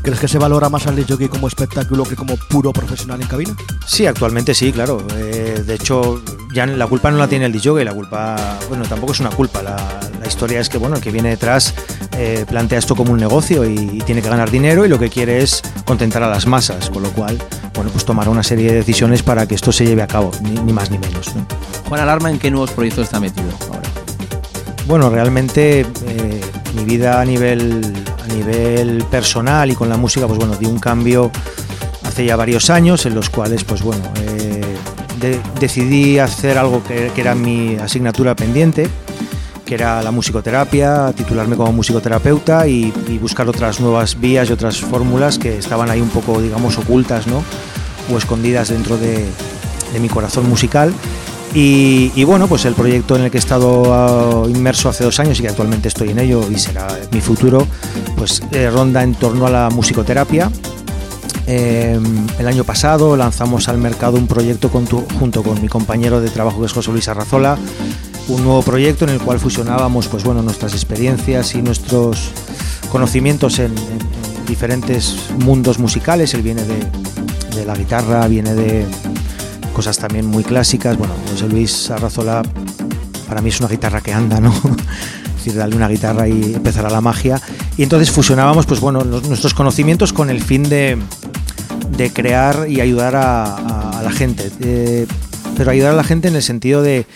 ¿Crees 0.08 0.20
que 0.20 0.28
se 0.28 0.38
valora 0.38 0.70
más 0.70 0.86
al 0.86 1.04
jockey 1.06 1.28
como 1.28 1.48
espectáculo 1.48 2.02
que 2.02 2.16
como 2.16 2.34
puro 2.38 2.72
profesional 2.72 3.20
en 3.20 3.28
cabina? 3.28 3.54
Sí, 3.86 4.06
actualmente 4.06 4.54
sí, 4.54 4.72
claro. 4.72 5.06
Eh, 5.14 5.62
de 5.66 5.74
hecho, 5.74 6.22
ya 6.50 6.64
la 6.64 6.86
culpa 6.86 7.10
no 7.10 7.18
la 7.18 7.28
tiene 7.28 7.44
el 7.44 7.52
DJ, 7.52 7.84
la 7.84 7.92
culpa, 7.92 8.56
bueno, 8.70 8.84
tampoco 8.88 9.12
es 9.12 9.20
una 9.20 9.28
culpa. 9.28 9.62
La, 9.62 9.76
la 10.18 10.26
historia 10.26 10.60
es 10.60 10.70
que, 10.70 10.78
bueno, 10.78 10.96
el 10.96 11.02
que 11.02 11.10
viene 11.10 11.28
detrás 11.28 11.74
eh, 12.16 12.46
plantea 12.48 12.78
esto 12.78 12.96
como 12.96 13.12
un 13.12 13.20
negocio 13.20 13.68
y, 13.68 13.74
y 13.74 14.00
tiene 14.00 14.22
que 14.22 14.30
ganar 14.30 14.50
dinero 14.50 14.86
y 14.86 14.88
lo 14.88 14.98
que 14.98 15.10
quiere 15.10 15.42
es 15.42 15.60
contentar 15.84 16.22
a 16.22 16.30
las 16.30 16.46
masas, 16.46 16.88
con 16.88 17.02
lo 17.02 17.10
cual, 17.10 17.36
bueno, 17.74 17.90
pues 17.90 18.06
tomará 18.06 18.30
una 18.30 18.42
serie 18.42 18.70
de 18.70 18.76
decisiones 18.76 19.22
para 19.22 19.46
que 19.46 19.56
esto 19.56 19.72
se 19.72 19.84
lleve 19.84 20.00
a 20.00 20.06
cabo, 20.06 20.30
ni, 20.40 20.52
ni 20.52 20.72
más 20.72 20.90
ni 20.90 20.96
menos. 20.96 21.36
¿no? 21.36 21.46
Juan 21.86 22.00
Alarma, 22.00 22.30
¿en 22.30 22.38
qué 22.38 22.50
nuevos 22.50 22.70
proyectos 22.70 23.04
está 23.04 23.20
metido 23.20 23.50
ahora? 23.66 23.82
Bueno, 24.86 25.10
realmente 25.10 25.80
eh, 25.80 26.40
mi 26.74 26.84
vida 26.84 27.20
a 27.20 27.24
nivel, 27.26 27.82
a 28.28 28.34
nivel 28.34 29.04
personal 29.10 29.70
y 29.70 29.74
con 29.74 29.88
la 29.88 29.96
música, 29.96 30.26
pues 30.26 30.38
bueno, 30.38 30.56
dio 30.56 30.68
un 30.68 30.78
cambio 30.78 31.30
hace 32.04 32.24
ya 32.24 32.36
varios 32.36 32.70
años 32.70 33.06
en 33.06 33.14
los 33.14 33.30
cuales, 33.30 33.64
pues 33.64 33.82
bueno, 33.82 34.02
eh, 34.22 34.62
de- 35.20 35.40
decidí 35.60 36.18
hacer 36.18 36.58
algo 36.58 36.82
que, 36.84 37.10
era 37.16 37.34
mi 37.34 37.76
asignatura 37.76 38.34
pendiente, 38.34 38.88
que 39.64 39.74
era 39.74 40.02
la 40.02 40.10
musicoterapia, 40.10 41.12
titularme 41.14 41.56
como 41.56 41.72
musicoterapeuta 41.72 42.66
y, 42.66 42.92
buscar 43.20 43.48
otras 43.48 43.80
nuevas 43.80 44.18
vías 44.18 44.48
y 44.48 44.52
otras 44.52 44.80
fórmulas 44.80 45.38
que 45.38 45.58
estaban 45.58 45.90
ahí 45.90 46.00
un 46.00 46.10
poco, 46.10 46.40
digamos, 46.40 46.78
ocultas, 46.78 47.26
¿no? 47.26 47.42
O 48.12 48.16
escondidas 48.16 48.68
dentro 48.68 48.96
de, 48.96 49.26
de 49.92 50.00
mi 50.00 50.08
corazón 50.08 50.48
musical. 50.48 50.92
Y, 51.60 52.22
bueno, 52.22 52.46
pues 52.46 52.64
el 52.66 52.74
proyecto 52.74 53.16
en 53.16 53.22
el 53.22 53.32
que 53.32 53.38
he 53.38 53.40
estado 53.40 53.92
ah, 53.92 54.46
inmerso 54.48 54.88
hace 54.88 55.02
dos 55.02 55.18
años 55.18 55.40
y 55.40 55.42
que 55.42 55.48
actualmente 55.48 55.88
estoy 55.88 56.10
en 56.10 56.20
ello 56.20 56.48
y 56.48 56.56
será 56.56 56.86
mi 57.10 57.20
futuro, 57.20 57.66
pues 58.16 58.44
eh, 58.52 58.70
ronda 58.70 59.02
en 59.02 59.16
torno 59.16 59.44
a 59.44 59.50
la 59.50 59.68
musicoterapia. 59.68 60.52
Eh, 61.48 61.98
el 62.38 62.46
año 62.46 62.62
pasado 62.62 63.16
lanzamos 63.16 63.68
al 63.68 63.78
mercado 63.78 64.18
un 64.18 64.28
proyecto 64.28 64.68
junto 64.68 65.42
con 65.42 65.60
mi 65.60 65.66
compañero 65.66 66.20
de 66.20 66.30
trabajo 66.30 66.60
que 66.60 66.66
es 66.66 66.72
José 66.72 66.92
Luis 66.92 67.08
Arrazola, 67.08 67.58
un 68.28 68.44
nuevo 68.44 68.62
proyecto 68.62 69.04
en 69.06 69.10
el 69.10 69.18
cual 69.20 69.40
fusionábamos 69.40 70.06
pues 70.06 70.22
bueno, 70.22 70.42
nuestras 70.42 70.74
experiencias 70.74 71.56
y 71.56 71.62
nuestros 71.62 72.30
conocimientos 72.92 73.58
en, 73.58 73.72
en- 73.76 74.00
en 74.38 74.46
diferentes 74.46 75.16
mundos 75.44 75.80
musicales. 75.80 76.34
Él 76.34 76.42
viene 76.42 76.62
de 76.62 77.64
la 77.66 77.74
guitarra, 77.74 78.28
viene 78.28 78.54
de 78.54 78.86
cosas 79.78 79.96
también 79.96 80.26
muy 80.26 80.42
clásicas. 80.42 80.98
Bueno, 80.98 81.14
José 81.30 81.48
Luis 81.48 81.88
Arrazola 81.88 82.42
para 83.28 83.40
mí 83.40 83.50
es 83.50 83.60
una 83.60 83.68
guitarra 83.68 84.00
que 84.00 84.12
anda, 84.12 84.40
¿no? 84.40 84.52
Es 85.28 85.44
decir, 85.44 85.54
darle 85.54 85.76
una 85.76 85.86
guitarra 85.86 86.26
y 86.26 86.54
empezará 86.54 86.90
la 86.90 87.00
magia. 87.00 87.40
Y 87.76 87.84
entonces 87.84 88.10
fusionábamos, 88.10 88.66
pues 88.66 88.80
bueno, 88.80 89.04
nuestros 89.04 89.54
conocimientos 89.54 90.12
con 90.12 90.30
el 90.30 90.42
fin 90.42 90.64
de, 90.64 90.98
de 91.96 92.12
crear 92.12 92.66
y 92.68 92.80
ayudar 92.80 93.14
a 93.14 94.00
la 94.02 94.10
gente. 94.10 94.50
Eh, 94.58 95.06
pero 95.56 95.70
ayudar 95.70 95.92
a 95.92 95.96
la 95.96 96.02
gente 96.02 96.26
en 96.26 96.34
el 96.34 96.42
sentido 96.42 96.82
de 96.82 97.06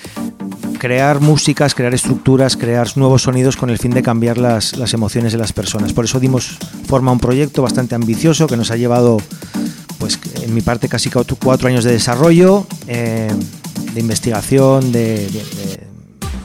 crear 0.79 1.21
músicas, 1.21 1.75
crear 1.75 1.95
estructuras, 1.95 2.57
crear 2.57 2.89
nuevos 2.97 3.23
sonidos 3.23 3.57
con 3.57 3.71
el 3.71 3.79
fin 3.79 3.91
de 3.91 4.05
cambiar 4.05 4.39
las, 4.39 4.77
las 4.77 4.95
emociones 4.95 5.33
de 5.33 5.39
las 5.39 5.53
personas. 5.53 5.93
Por 5.93 6.05
eso 6.05 6.21
dimos 6.21 6.59
forma 6.87 7.11
a 7.11 7.15
un 7.15 7.21
proyecto 7.21 7.63
bastante 7.63 7.97
ambicioso 7.97 8.47
que 8.47 8.57
nos 8.57 8.71
ha 8.71 8.77
llevado, 8.77 9.17
pues 9.99 10.17
en 10.43 10.55
mi 10.55 10.61
parte, 10.61 10.89
casi 10.89 11.11
cuatro 11.11 11.69
años 11.69 11.85
de 11.85 11.93
desarrollo, 11.93 12.67
eh, 12.87 13.33
de 13.95 14.01
investigación, 14.01 14.93
de- 14.93 15.29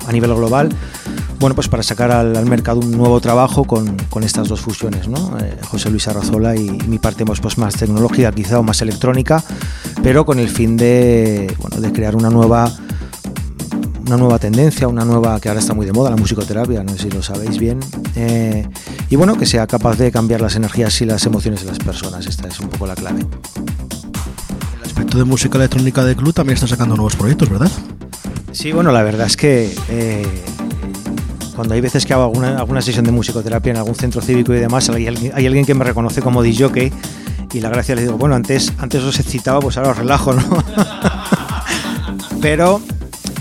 a 0.07 0.11
nivel 0.11 0.33
global. 0.33 0.69
Bueno, 1.39 1.53
pues 1.53 1.67
para 1.67 1.83
sacar 1.83 2.11
al, 2.11 2.45
mercado 2.45 2.79
un 2.79 2.91
nuevo 2.91 3.19
trabajo 3.19 3.65
con, 3.65 3.97
estas 4.23 4.47
dos 4.47 4.61
fusiones. 4.61 5.07
Eh, 5.07 5.57
José 5.63 5.89
Luis 5.89 6.07
Arrazola 6.07 6.55
y, 6.55 6.69
mi 6.87 6.97
parte 6.97 7.25
pues, 7.25 7.39
pues, 7.39 7.57
más 7.57 7.75
tecnológica 7.75 8.31
quizá 8.31 8.59
o 8.59 8.63
más 8.63 8.81
electrónica, 8.81 9.43
pero 10.01 10.25
con 10.25 10.39
el 10.39 10.49
fin 10.49 10.77
de 10.77 11.53
crear 11.93 12.15
una 12.15 12.29
nueva 12.29 12.71
una 14.07 14.17
nueva 14.17 14.39
tendencia, 14.39 14.87
una 14.87 15.03
nueva 15.03 15.39
que 15.39 15.49
ahora 15.49 15.59
está 15.59 15.73
muy 15.73 15.85
de 15.85 15.91
moda, 15.91 16.09
la 16.09 16.15
musicoterapia, 16.15 16.81
no 16.83 16.93
sé 16.93 17.03
si 17.03 17.09
lo 17.09 17.21
sabéis 17.21 17.57
bien, 17.57 17.79
eh, 18.15 18.67
y 19.09 19.15
bueno, 19.17 19.37
que 19.37 19.45
sea 19.45 19.67
capaz 19.67 19.97
de 19.97 20.11
cambiar 20.11 20.41
las 20.41 20.55
energías 20.55 20.99
y 21.01 21.05
las 21.05 21.25
emociones 21.25 21.61
de 21.61 21.67
las 21.67 21.79
personas, 21.79 22.25
esta 22.25 22.47
es 22.47 22.59
un 22.59 22.69
poco 22.69 22.87
la 22.87 22.95
clave. 22.95 23.25
Respecto 24.97 25.19
de 25.19 25.25
música 25.25 25.59
electrónica 25.59 26.03
de 26.03 26.15
club 26.15 26.33
también 26.33 26.55
está 26.55 26.65
sacando 26.65 26.95
nuevos 26.95 27.15
proyectos, 27.15 27.47
¿verdad? 27.51 27.69
Sí, 28.51 28.71
bueno, 28.71 28.91
la 28.91 29.03
verdad 29.03 29.27
es 29.27 29.37
que 29.37 29.71
eh, 29.89 30.25
cuando 31.55 31.75
hay 31.75 31.81
veces 31.81 32.03
que 32.03 32.13
hago 32.13 32.23
alguna, 32.23 32.57
alguna 32.57 32.81
sesión 32.81 33.05
de 33.05 33.11
musicoterapia 33.11 33.73
en 33.73 33.77
algún 33.77 33.93
centro 33.93 34.23
cívico 34.23 34.55
y 34.55 34.57
demás, 34.57 34.89
hay 34.89 35.05
alguien, 35.05 35.65
que 35.67 35.75
me 35.75 35.85
reconoce 35.85 36.23
como 36.23 36.41
DJ 36.41 36.91
y 37.53 37.61
la 37.61 37.69
gracia 37.69 37.93
le 37.93 38.01
digo, 38.01 38.17
bueno, 38.17 38.33
antes, 38.33 38.73
antes 38.79 39.03
os 39.03 39.19
excitaba, 39.19 39.59
pues 39.59 39.77
ahora 39.77 39.91
os 39.91 39.97
relajo, 39.99 40.33
¿no? 40.33 40.41
pero, 42.41 42.81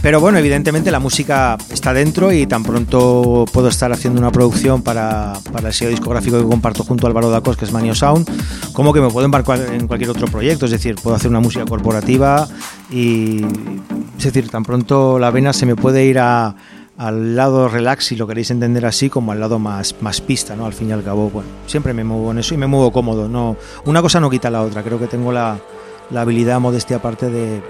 pero 0.07 0.21
bueno, 0.21 0.39
evidentemente 0.39 0.93
la 0.93 1.01
música 1.01 1.59
está 1.69 1.93
dentro 1.93 2.31
y 2.31 2.47
tan 2.47 2.63
pronto 2.63 3.45
puedo 3.53 3.67
estar 3.67 3.91
haciendo 3.91 4.21
una 4.21 4.31
producción 4.31 4.81
para, 4.83 5.33
para 5.51 5.67
el 5.67 5.75
sello 5.75 5.91
discográfico 5.91 6.39
que 6.39 6.45
comparto 6.45 6.85
junto 6.85 7.05
a 7.05 7.09
Álvaro 7.09 7.29
Dacos, 7.29 7.57
que 7.57 7.65
es 7.65 7.73
Manio 7.73 7.93
Sound, 7.93 8.25
como 8.73 8.93
que 8.93 9.01
me 9.01 9.11
puedo 9.11 9.25
embarcar 9.25 9.59
en 9.59 9.89
cualquier 9.89 10.11
otro 10.11 10.29
proyecto, 10.29 10.67
es 10.67 10.71
decir, 10.71 10.95
puedo 10.95 11.17
hacer 11.17 11.29
una 11.29 11.41
música 11.41 11.65
corporativa 11.65 12.47
y, 12.89 13.45
es 14.17 14.23
decir, 14.23 14.49
tan 14.49 14.63
pronto 14.63 15.19
la 15.19 15.33
vena 15.33 15.53
se 15.53 15.67
me 15.67 15.75
puede 15.75 16.05
ir 16.05 16.21
a, 16.21 16.55
al 16.97 17.35
lado 17.35 17.67
relax, 17.67 18.05
si 18.05 18.15
lo 18.15 18.29
queréis 18.29 18.53
entender 18.53 18.87
así, 18.87 19.11
como 19.11 19.33
al 19.33 19.41
lado 19.41 19.59
más, 19.59 19.97
más 20.03 20.21
pista, 20.21 20.55
¿no? 20.55 20.67
Al 20.67 20.73
fin 20.73 20.89
y 20.91 20.93
al 20.93 21.03
cabo, 21.03 21.31
bueno, 21.31 21.49
siempre 21.67 21.93
me 21.95 22.05
muevo 22.05 22.31
en 22.31 22.39
eso 22.39 22.55
y 22.55 22.59
me 22.59 22.69
muevo 22.69 22.93
cómodo, 22.93 23.29
no, 23.29 23.57
una 23.87 24.03
cosa 24.03 24.21
no 24.21 24.31
quita 24.31 24.51
la 24.51 24.63
otra, 24.63 24.85
creo 24.85 25.01
que 25.01 25.09
tengo 25.09 25.33
la, 25.33 25.59
la 26.13 26.21
habilidad, 26.21 26.61
modestia 26.61 26.99
aparte 26.99 27.29
de, 27.29 27.61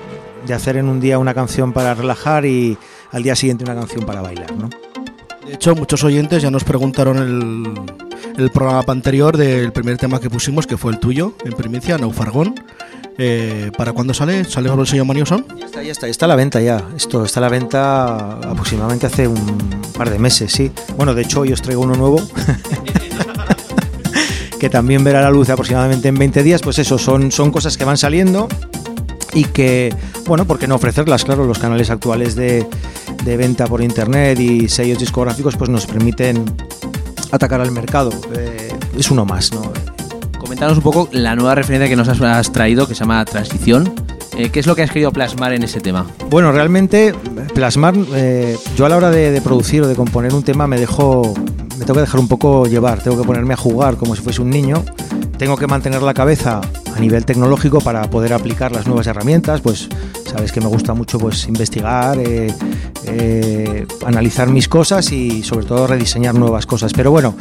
de 0.47 0.55
hacer 0.55 0.77
en 0.77 0.89
un 0.89 1.01
día 1.01 1.19
una 1.19 1.35
canción 1.35 1.73
para 1.73 1.95
relajar 1.95 2.45
y 2.47 2.77
al 3.13 3.23
día 3.23 3.37
siguiente 3.37 3.65
una 3.65 3.75
canción 3.75 4.05
para 4.05 4.21
bailar, 4.21 4.53
¿no? 4.55 4.69
De 5.47 5.55
hecho, 5.55 5.75
muchos 5.77 6.03
oyentes 6.03 6.43
ya 6.43 6.51
nos 6.51 6.65
preguntaron 6.65 7.19
el, 7.19 8.43
el 8.43 8.51
programa 8.51 8.93
anterior 8.93 9.37
del 9.37 9.73
primer 9.73 9.97
tema 9.97 10.21
que 10.21 10.29
pusimos, 10.29 10.67
que 10.67 10.77
fue 10.77 10.93
el 10.93 10.99
tuyo, 10.99 11.35
en 11.45 11.53
primicia, 11.53 11.97
Naufargón. 11.99 12.55
Eh, 13.19 13.71
¿Para 13.77 13.93
cuándo 13.93 14.13
sale? 14.13 14.45
¿Sale 14.45 14.69
por 14.69 14.81
el 14.81 14.87
sello 14.87 15.05
Manioson? 15.05 15.47
Ya 15.57 15.67
está, 15.67 15.83
ya 15.83 15.93
está, 15.93 16.09
está 16.09 16.27
a 16.27 16.29
la 16.29 16.37
venta 16.37 16.61
ya. 16.61 16.83
Esto 16.97 17.25
está 17.25 17.41
a 17.41 17.43
la 17.43 17.49
venta 17.49 18.39
aproximadamente 18.41 19.07
hace 19.07 19.27
un 19.27 19.71
par 19.97 20.11
de 20.11 20.19
meses, 20.19 20.53
sí. 20.53 20.71
Bueno, 20.97 21.15
de 21.15 21.23
hecho, 21.23 21.41
hoy 21.41 21.53
os 21.53 21.63
traigo 21.63 21.83
uno 21.83 21.95
nuevo. 21.95 22.21
que 24.61 24.69
también 24.69 25.05
verá 25.05 25.23
la 25.23 25.31
luz 25.31 25.49
aproximadamente 25.49 26.09
en 26.09 26.19
20 26.19 26.43
días. 26.43 26.61
Pues 26.61 26.79
eso, 26.79 26.99
son, 26.99 27.33
son 27.33 27.51
cosas 27.53 27.79
que 27.79 27.85
van 27.85 27.97
saliendo 27.97 28.49
y 29.33 29.45
que, 29.45 29.95
bueno, 30.27 30.45
¿por 30.45 30.59
qué 30.59 30.67
no 30.67 30.77
ofrecerlas? 30.77 31.25
Claro, 31.25 31.45
los 31.47 31.59
canales 31.59 31.91
actuales 31.91 32.35
de, 32.35 32.67
de 33.25 33.37
venta 33.37 33.67
por 33.67 33.83
internet 33.83 34.39
y 34.41 34.69
sellos 34.69 34.99
discográficos 34.99 35.57
pues 35.57 35.71
nos 35.71 35.87
permiten 35.87 36.45
atacar 37.33 37.61
al 37.61 37.73
mercado. 37.73 38.11
Eh, 38.35 38.73
es 38.97 39.11
uno 39.11 39.25
más, 39.25 39.53
¿no? 39.53 39.73
Comentanos 40.39 40.77
un 40.77 40.83
poco 40.83 41.09
la 41.13 41.35
nueva 41.35 41.55
referencia 41.55 41.89
que 41.89 41.97
nos 41.97 42.09
has, 42.09 42.53
traído, 42.53 42.87
que 42.87 42.95
se 42.95 43.01
llama 43.01 43.25
Transición. 43.25 43.93
Eh, 44.37 44.51
¿Qué 44.51 44.61
es 44.61 44.67
lo 44.67 44.77
que 44.77 44.83
has 44.83 44.91
querido 44.91 45.13
plasmar 45.13 45.53
en 45.53 45.63
ese 45.63 45.81
tema? 45.81 46.07
Bueno, 46.31 46.53
realmente 46.53 47.15
plasmar, 47.55 47.95
eh, 48.15 48.57
yo 48.77 48.87
a 48.87 48.89
la 48.89 48.97
hora 48.97 49.11
de, 49.11 49.31
de 49.33 49.41
producir 49.41 49.83
o 49.83 49.89
de 49.89 49.97
componer 49.97 50.35
un 50.35 50.43
tema 50.43 50.67
me 50.67 50.79
dejo, 50.79 51.35
me 51.79 51.85
tengo 51.85 51.95
que 51.95 52.01
dejar 52.01 52.21
un 52.21 52.29
poco 52.29 52.67
llevar, 52.67 53.03
tengo 53.03 53.21
que 53.21 53.27
ponerme 53.27 53.55
a 53.55 53.57
jugar 53.57 53.97
como 53.97 54.15
si 54.15 54.23
fuese 54.23 54.43
un 54.43 54.51
niño, 54.51 54.85
tengo 55.39 55.57
que 55.57 55.67
mantener 55.67 56.03
la 56.03 56.15
cabeza 56.15 56.61
a 56.97 57.01
nivel 57.01 57.25
tecnológico 57.25 57.81
para 57.81 58.09
poder 58.09 58.33
aplicar 58.33 58.73
las 58.73 58.87
nuevas 58.87 59.07
herramientas, 59.07 59.61
pues 59.61 59.89
sabes 60.25 60.51
que 60.51 60.61
me 60.61 60.67
gusta 60.67 60.95
mucho 60.95 61.19
pues 61.19 61.47
investigar, 61.47 62.19
eh, 62.19 62.53
eh, 63.05 63.87
analizar 64.07 64.49
mis 64.49 64.69
cosas 64.69 65.13
y 65.13 65.43
sobre 65.43 65.67
todo 65.67 65.87
rediseñar 65.87 66.35
nuevas 66.35 66.65
cosas. 66.65 66.93
Pero 66.95 67.11
bueno, 67.11 67.35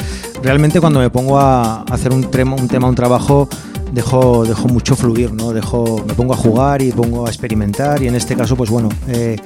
realmente 0.43 0.81
cuando 0.81 0.99
me 0.99 1.09
pongo 1.09 1.39
a 1.39 1.83
hacer 1.83 2.11
un, 2.11 2.29
tema, 2.29 2.55
un 2.55 2.67
tema, 2.67 2.87
un 2.87 2.95
trabajo, 2.95 3.47
dejo, 3.91 4.45
dejo 4.45 4.67
mucho 4.67 4.95
fluir, 4.95 5.33
¿no? 5.33 5.53
Dejo, 5.53 6.03
me 6.07 6.13
pongo 6.13 6.33
a 6.33 6.37
jugar 6.37 6.81
y 6.81 6.91
pongo 6.91 7.25
a 7.25 7.29
experimentar 7.29 8.01
y 8.01 8.07
en 8.07 8.15
este 8.15 8.35
caso, 8.35 8.55
pues 8.55 8.69
bueno, 8.69 8.89
eh, 9.07 9.37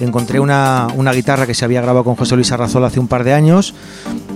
encontré 0.00 0.40
una, 0.40 0.88
una, 0.96 1.12
guitarra 1.12 1.46
que 1.46 1.54
se 1.54 1.64
había 1.64 1.80
grabado 1.80 2.04
con 2.04 2.16
José 2.16 2.34
Luis 2.36 2.52
Arrazola 2.52 2.88
hace 2.88 3.00
un 3.00 3.08
par 3.08 3.24
de 3.24 3.32
años, 3.32 3.74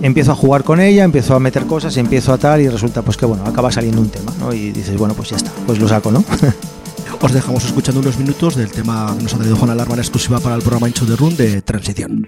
empiezo 0.01 0.31
a 0.31 0.35
jugar 0.35 0.63
con 0.63 0.79
ella, 0.79 1.03
empiezo 1.03 1.35
a 1.35 1.39
meter 1.39 1.65
cosas, 1.65 1.95
empiezo 1.97 2.33
a 2.33 2.37
tal 2.37 2.61
y 2.61 2.69
resulta 2.69 3.01
pues 3.01 3.17
que 3.17 3.25
bueno, 3.25 3.43
acaba 3.45 3.71
saliendo 3.71 4.01
un 4.01 4.09
tema, 4.09 4.33
¿no? 4.39 4.53
Y 4.53 4.71
dices, 4.71 4.97
bueno, 4.97 5.13
pues 5.13 5.29
ya 5.29 5.37
está, 5.37 5.51
pues 5.65 5.79
lo 5.79 5.87
saco, 5.87 6.11
¿no? 6.11 6.23
Os 7.23 7.33
dejamos 7.33 7.63
escuchando 7.65 8.01
unos 8.01 8.17
minutos 8.17 8.55
del 8.55 8.71
tema 8.71 9.13
que 9.15 9.23
nos 9.23 9.33
ha 9.35 9.37
traído 9.37 9.55
Juan 9.55 9.69
Alarma 9.69 9.93
en 9.93 9.99
exclusiva 9.99 10.39
para 10.39 10.55
el 10.55 10.61
programa 10.61 10.87
Incho 10.87 11.05
de 11.05 11.15
Run 11.15 11.37
de 11.37 11.61
Transición. 11.61 12.27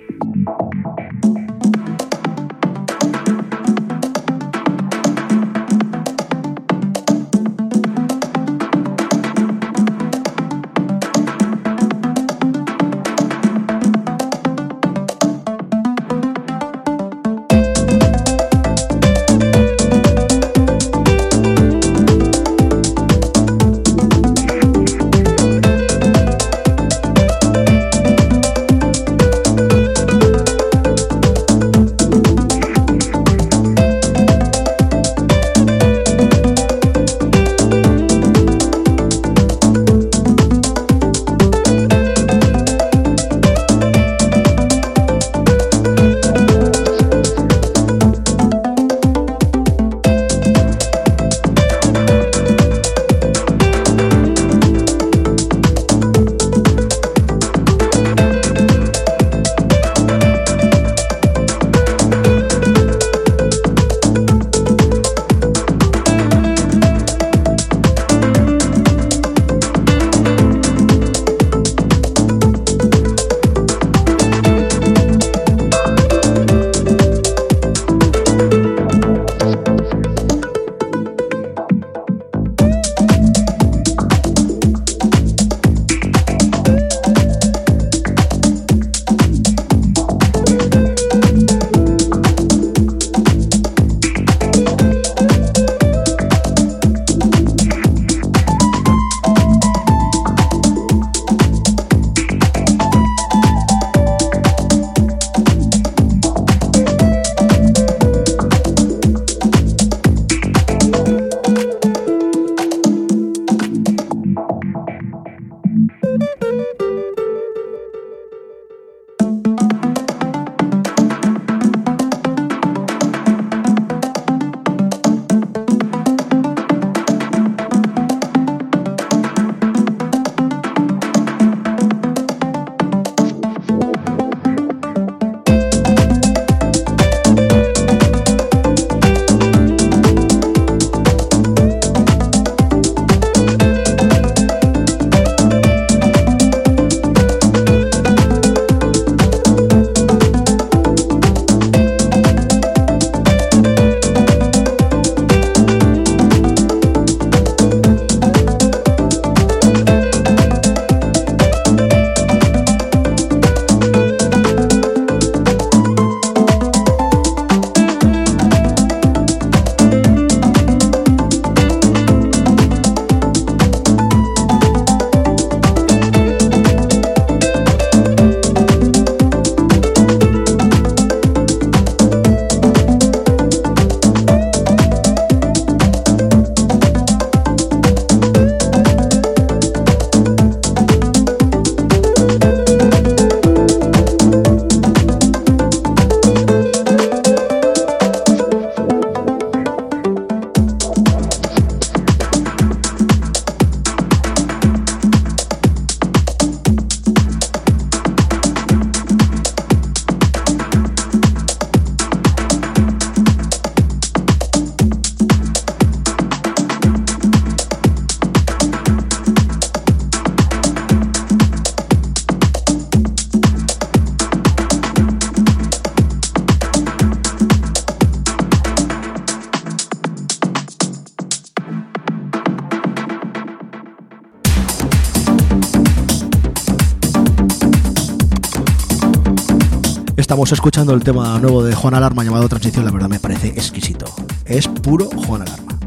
Estamos 240.43 240.59
escuchando 240.59 240.93
el 240.93 241.01
tema 241.01 241.39
nuevo 241.39 241.63
de 241.63 241.73
Juan 241.73 241.93
Alarma 241.93 242.21
llamado 242.21 242.49
Transición, 242.49 242.83
la 242.83 242.91
verdad 242.91 243.07
me 243.07 243.17
parece 243.17 243.47
exquisito. 243.47 244.13
Es 244.43 244.67
puro 244.67 245.09
Juan 245.25 245.43
Alarma. 245.43 245.79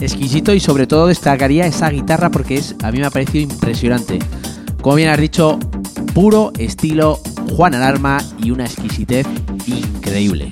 Exquisito 0.00 0.52
y 0.52 0.58
sobre 0.58 0.88
todo 0.88 1.06
destacaría 1.06 1.64
esa 1.64 1.88
guitarra 1.88 2.28
porque 2.28 2.56
es 2.56 2.74
a 2.82 2.90
mí 2.90 2.98
me 2.98 3.06
ha 3.06 3.10
parecido 3.10 3.38
impresionante. 3.38 4.18
Como 4.82 4.96
bien 4.96 5.10
has 5.10 5.20
dicho, 5.20 5.60
puro 6.12 6.52
estilo 6.58 7.20
Juan 7.54 7.76
Alarma 7.76 8.18
y 8.42 8.50
una 8.50 8.64
exquisitez 8.64 9.28
increíble. 9.68 10.50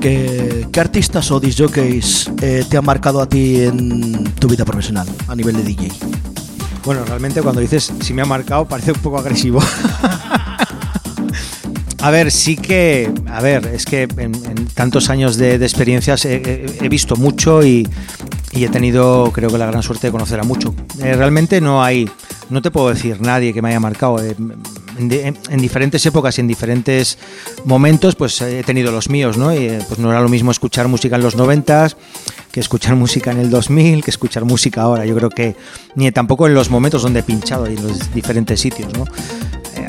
¿Qué, 0.00 0.66
qué 0.72 0.80
artistas 0.80 1.30
o 1.30 1.38
disjockeys 1.38 2.28
eh, 2.42 2.64
te 2.68 2.76
han 2.76 2.84
marcado 2.84 3.20
a 3.20 3.28
ti 3.28 3.60
en 3.60 4.34
tu 4.34 4.48
vida 4.48 4.64
profesional 4.64 5.06
a 5.28 5.36
nivel 5.36 5.54
de 5.58 5.62
DJ? 5.62 5.92
Bueno, 6.84 7.04
realmente 7.04 7.40
cuando 7.40 7.60
dices 7.60 7.92
si 8.00 8.12
me 8.14 8.22
ha 8.22 8.26
marcado 8.26 8.66
parece 8.66 8.90
un 8.90 8.98
poco 8.98 9.18
agresivo. 9.18 9.60
A 12.00 12.10
ver, 12.10 12.30
sí 12.30 12.56
que, 12.56 13.10
a 13.28 13.40
ver, 13.40 13.66
es 13.74 13.84
que 13.84 14.02
en, 14.02 14.34
en 14.34 14.66
tantos 14.68 15.10
años 15.10 15.36
de, 15.36 15.58
de 15.58 15.66
experiencias 15.66 16.24
he, 16.24 16.36
he- 16.36 16.84
he 16.84 16.88
visto 16.88 17.16
mucho 17.16 17.64
y, 17.64 17.88
y 18.52 18.64
he 18.64 18.68
tenido, 18.68 19.32
creo 19.32 19.50
que 19.50 19.58
la 19.58 19.66
gran 19.66 19.82
suerte 19.82 20.06
de 20.06 20.12
conocer 20.12 20.38
a 20.38 20.44
mucho. 20.44 20.74
Eh, 21.02 21.14
realmente 21.14 21.60
no 21.60 21.82
hay, 21.82 22.08
no 22.50 22.62
te 22.62 22.70
puedo 22.70 22.88
decir 22.90 23.20
nadie 23.20 23.52
que 23.52 23.62
me 23.62 23.70
haya 23.70 23.80
marcado. 23.80 24.22
Eh, 24.22 24.36
en, 24.98 25.12
en- 25.12 25.38
en 25.50 25.60
diferentes 25.60 26.04
épocas 26.06 26.38
y 26.38 26.40
en 26.40 26.46
diferentes 26.48 27.18
momentos, 27.64 28.14
pues 28.14 28.40
eh, 28.42 28.60
he 28.60 28.62
tenido 28.62 28.92
los 28.92 29.10
míos, 29.10 29.36
¿no? 29.36 29.52
Y 29.52 29.58
eh, 29.66 29.78
pues 29.88 29.98
no 29.98 30.10
era 30.12 30.20
lo 30.20 30.28
mismo 30.28 30.52
escuchar 30.52 30.86
música 30.86 31.16
en 31.16 31.22
los 31.22 31.34
noventas 31.36 31.96
que 32.52 32.60
escuchar 32.60 32.94
música 32.96 33.30
en 33.32 33.38
el 33.38 33.50
2000, 33.50 34.02
que 34.04 34.10
escuchar 34.10 34.44
música 34.44 34.82
ahora. 34.82 35.04
Yo 35.04 35.14
creo 35.16 35.30
que 35.30 35.54
ni 35.96 36.10
tampoco 36.12 36.46
en 36.46 36.54
los 36.54 36.70
momentos 36.70 37.02
donde 37.02 37.20
he 37.20 37.22
pinchado 37.24 37.68
y 37.70 37.74
en 37.76 37.82
los 37.86 38.14
diferentes 38.14 38.58
sitios, 38.60 38.92
¿no? 38.96 39.04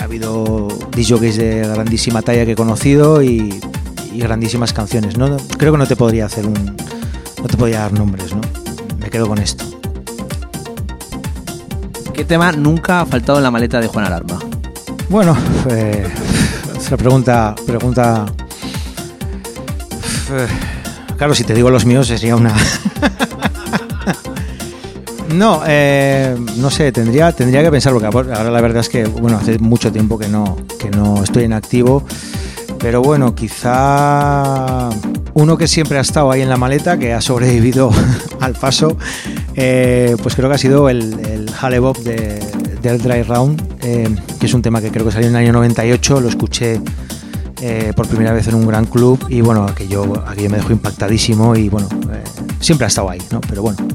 Ha 0.09 0.11
habido 0.11 0.67
DJs 0.97 1.37
de 1.37 1.67
grandísima 1.71 2.23
talla 2.23 2.43
que 2.43 2.53
he 2.53 2.55
conocido 2.55 3.21
y, 3.21 3.59
y 4.11 4.17
grandísimas 4.19 4.73
canciones. 4.73 5.17
¿no? 5.19 5.37
Creo 5.59 5.71
que 5.71 5.77
no 5.77 5.85
te 5.85 5.95
podría 5.95 6.25
hacer 6.25 6.47
un. 6.47 6.55
No 6.55 7.43
te 7.47 7.55
podría 7.55 7.81
dar 7.81 7.93
nombres, 7.93 8.33
¿no? 8.33 8.41
Me 8.97 9.11
quedo 9.11 9.27
con 9.27 9.37
esto. 9.37 9.65
¿Qué 12.11 12.25
tema 12.25 12.51
nunca 12.53 13.01
ha 13.01 13.05
faltado 13.05 13.37
en 13.37 13.43
la 13.43 13.51
maleta 13.51 13.79
de 13.79 13.87
Juan 13.87 14.05
Alarma? 14.05 14.39
Bueno, 15.09 15.37
eh, 15.69 16.07
otra 16.75 16.97
pregunta. 16.97 17.53
Pregunta. 17.67 18.25
eh, 20.31 20.47
Claro, 21.17 21.35
si 21.35 21.43
te 21.43 21.53
digo 21.53 21.69
los 21.69 21.85
míos 21.85 22.07
sería 22.07 22.35
una. 22.35 22.55
No, 25.33 25.61
eh, 25.67 26.35
no 26.57 26.69
sé, 26.71 26.91
tendría, 26.91 27.31
tendría 27.31 27.61
que 27.61 27.69
pensar, 27.69 27.93
porque 27.93 28.07
ahora 28.07 28.49
la 28.49 28.61
verdad 28.61 28.81
es 28.81 28.89
que, 28.89 29.05
bueno, 29.05 29.37
hace 29.37 29.59
mucho 29.59 29.91
tiempo 29.91 30.17
que 30.17 30.27
no, 30.27 30.57
que 30.79 30.89
no 30.89 31.23
estoy 31.23 31.43
en 31.43 31.53
activo, 31.53 32.03
pero 32.79 33.01
bueno, 33.01 33.35
quizá 33.35 34.89
uno 35.33 35.57
que 35.57 35.67
siempre 35.67 35.97
ha 35.99 36.01
estado 36.01 36.31
ahí 36.31 36.41
en 36.41 36.49
la 36.49 36.57
maleta, 36.57 36.97
que 36.97 37.13
ha 37.13 37.21
sobrevivido 37.21 37.91
al 38.39 38.53
paso, 38.53 38.97
eh, 39.55 40.15
pues 40.21 40.35
creo 40.35 40.49
que 40.49 40.55
ha 40.55 40.59
sido 40.59 40.89
el, 40.89 41.19
el 41.19 41.79
Bob 41.79 41.97
de, 41.99 42.39
del 42.81 42.99
Dry 42.99 43.21
Round, 43.21 43.77
eh, 43.83 44.09
que 44.39 44.45
es 44.47 44.53
un 44.53 44.63
tema 44.63 44.81
que 44.81 44.89
creo 44.89 45.05
que 45.05 45.11
salió 45.11 45.27
en 45.27 45.35
el 45.35 45.43
año 45.43 45.53
98, 45.53 46.21
lo 46.21 46.29
escuché 46.29 46.81
por 47.93 48.07
primera 48.07 48.31
vez 48.31 48.47
en 48.47 48.55
un 48.55 48.65
gran 48.65 48.85
club 48.85 49.19
y 49.27 49.41
bueno, 49.41 49.65
aquello, 49.65 50.23
aquello 50.25 50.49
me 50.49 50.57
dejó 50.57 50.71
impactadísimo 50.71 51.57
y 51.57 51.67
bueno, 51.67 51.89
siempre 52.61 52.85
ha 52.85 52.87
estado 52.87 53.09
ahí, 53.09 53.21
¿no? 53.31 53.41
Pero 53.41 53.63
bueno, 53.63 53.85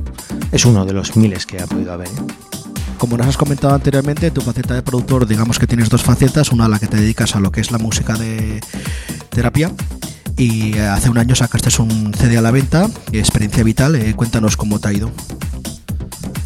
es 0.54 0.64
uno 0.64 0.86
de 0.86 0.92
los 0.92 1.16
miles 1.16 1.46
que 1.46 1.60
ha 1.60 1.66
podido 1.66 1.92
haber. 1.92 2.06
¿eh? 2.06 2.12
Como 2.96 3.16
nos 3.16 3.26
has 3.26 3.36
comentado 3.36 3.74
anteriormente, 3.74 4.30
tu 4.30 4.40
faceta 4.40 4.74
de 4.74 4.82
productor, 4.82 5.26
digamos 5.26 5.58
que 5.58 5.66
tienes 5.66 5.88
dos 5.88 6.02
facetas, 6.02 6.52
una 6.52 6.66
a 6.66 6.68
la 6.68 6.78
que 6.78 6.86
te 6.86 6.96
dedicas 6.96 7.34
a 7.34 7.40
lo 7.40 7.50
que 7.50 7.60
es 7.60 7.72
la 7.72 7.78
música 7.78 8.14
de 8.14 8.60
terapia 9.30 9.72
y 10.36 10.78
hace 10.78 11.10
un 11.10 11.18
año 11.18 11.34
sacaste 11.34 11.70
un 11.82 12.14
CD 12.14 12.38
a 12.38 12.40
la 12.40 12.52
venta, 12.52 12.88
Experiencia 13.12 13.64
Vital, 13.64 13.96
eh, 13.96 14.14
cuéntanos 14.14 14.56
cómo 14.56 14.78
te 14.78 14.88
ha 14.88 14.92
ido. 14.92 15.10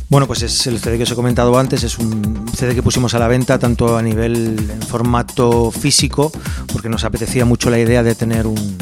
Bueno, 0.09 0.26
pues 0.26 0.43
es 0.43 0.66
el 0.66 0.78
CD 0.78 0.97
que 0.97 1.02
os 1.02 1.10
he 1.10 1.14
comentado 1.14 1.59
antes, 1.59 1.85
es 1.85 1.98
un 1.98 2.47
CD 2.56 2.74
que 2.74 2.82
pusimos 2.82 3.12
a 3.12 3.18
la 3.18 3.28
venta 3.28 3.59
tanto 3.59 3.98
a 3.98 4.02
nivel 4.02 4.59
en 4.70 4.82
formato 4.82 5.70
físico, 5.70 6.32
porque 6.72 6.89
nos 6.89 7.05
apetecía 7.05 7.44
mucho 7.44 7.68
la 7.68 7.78
idea 7.78 8.02
de 8.02 8.14
tener 8.14 8.47
un, 8.47 8.78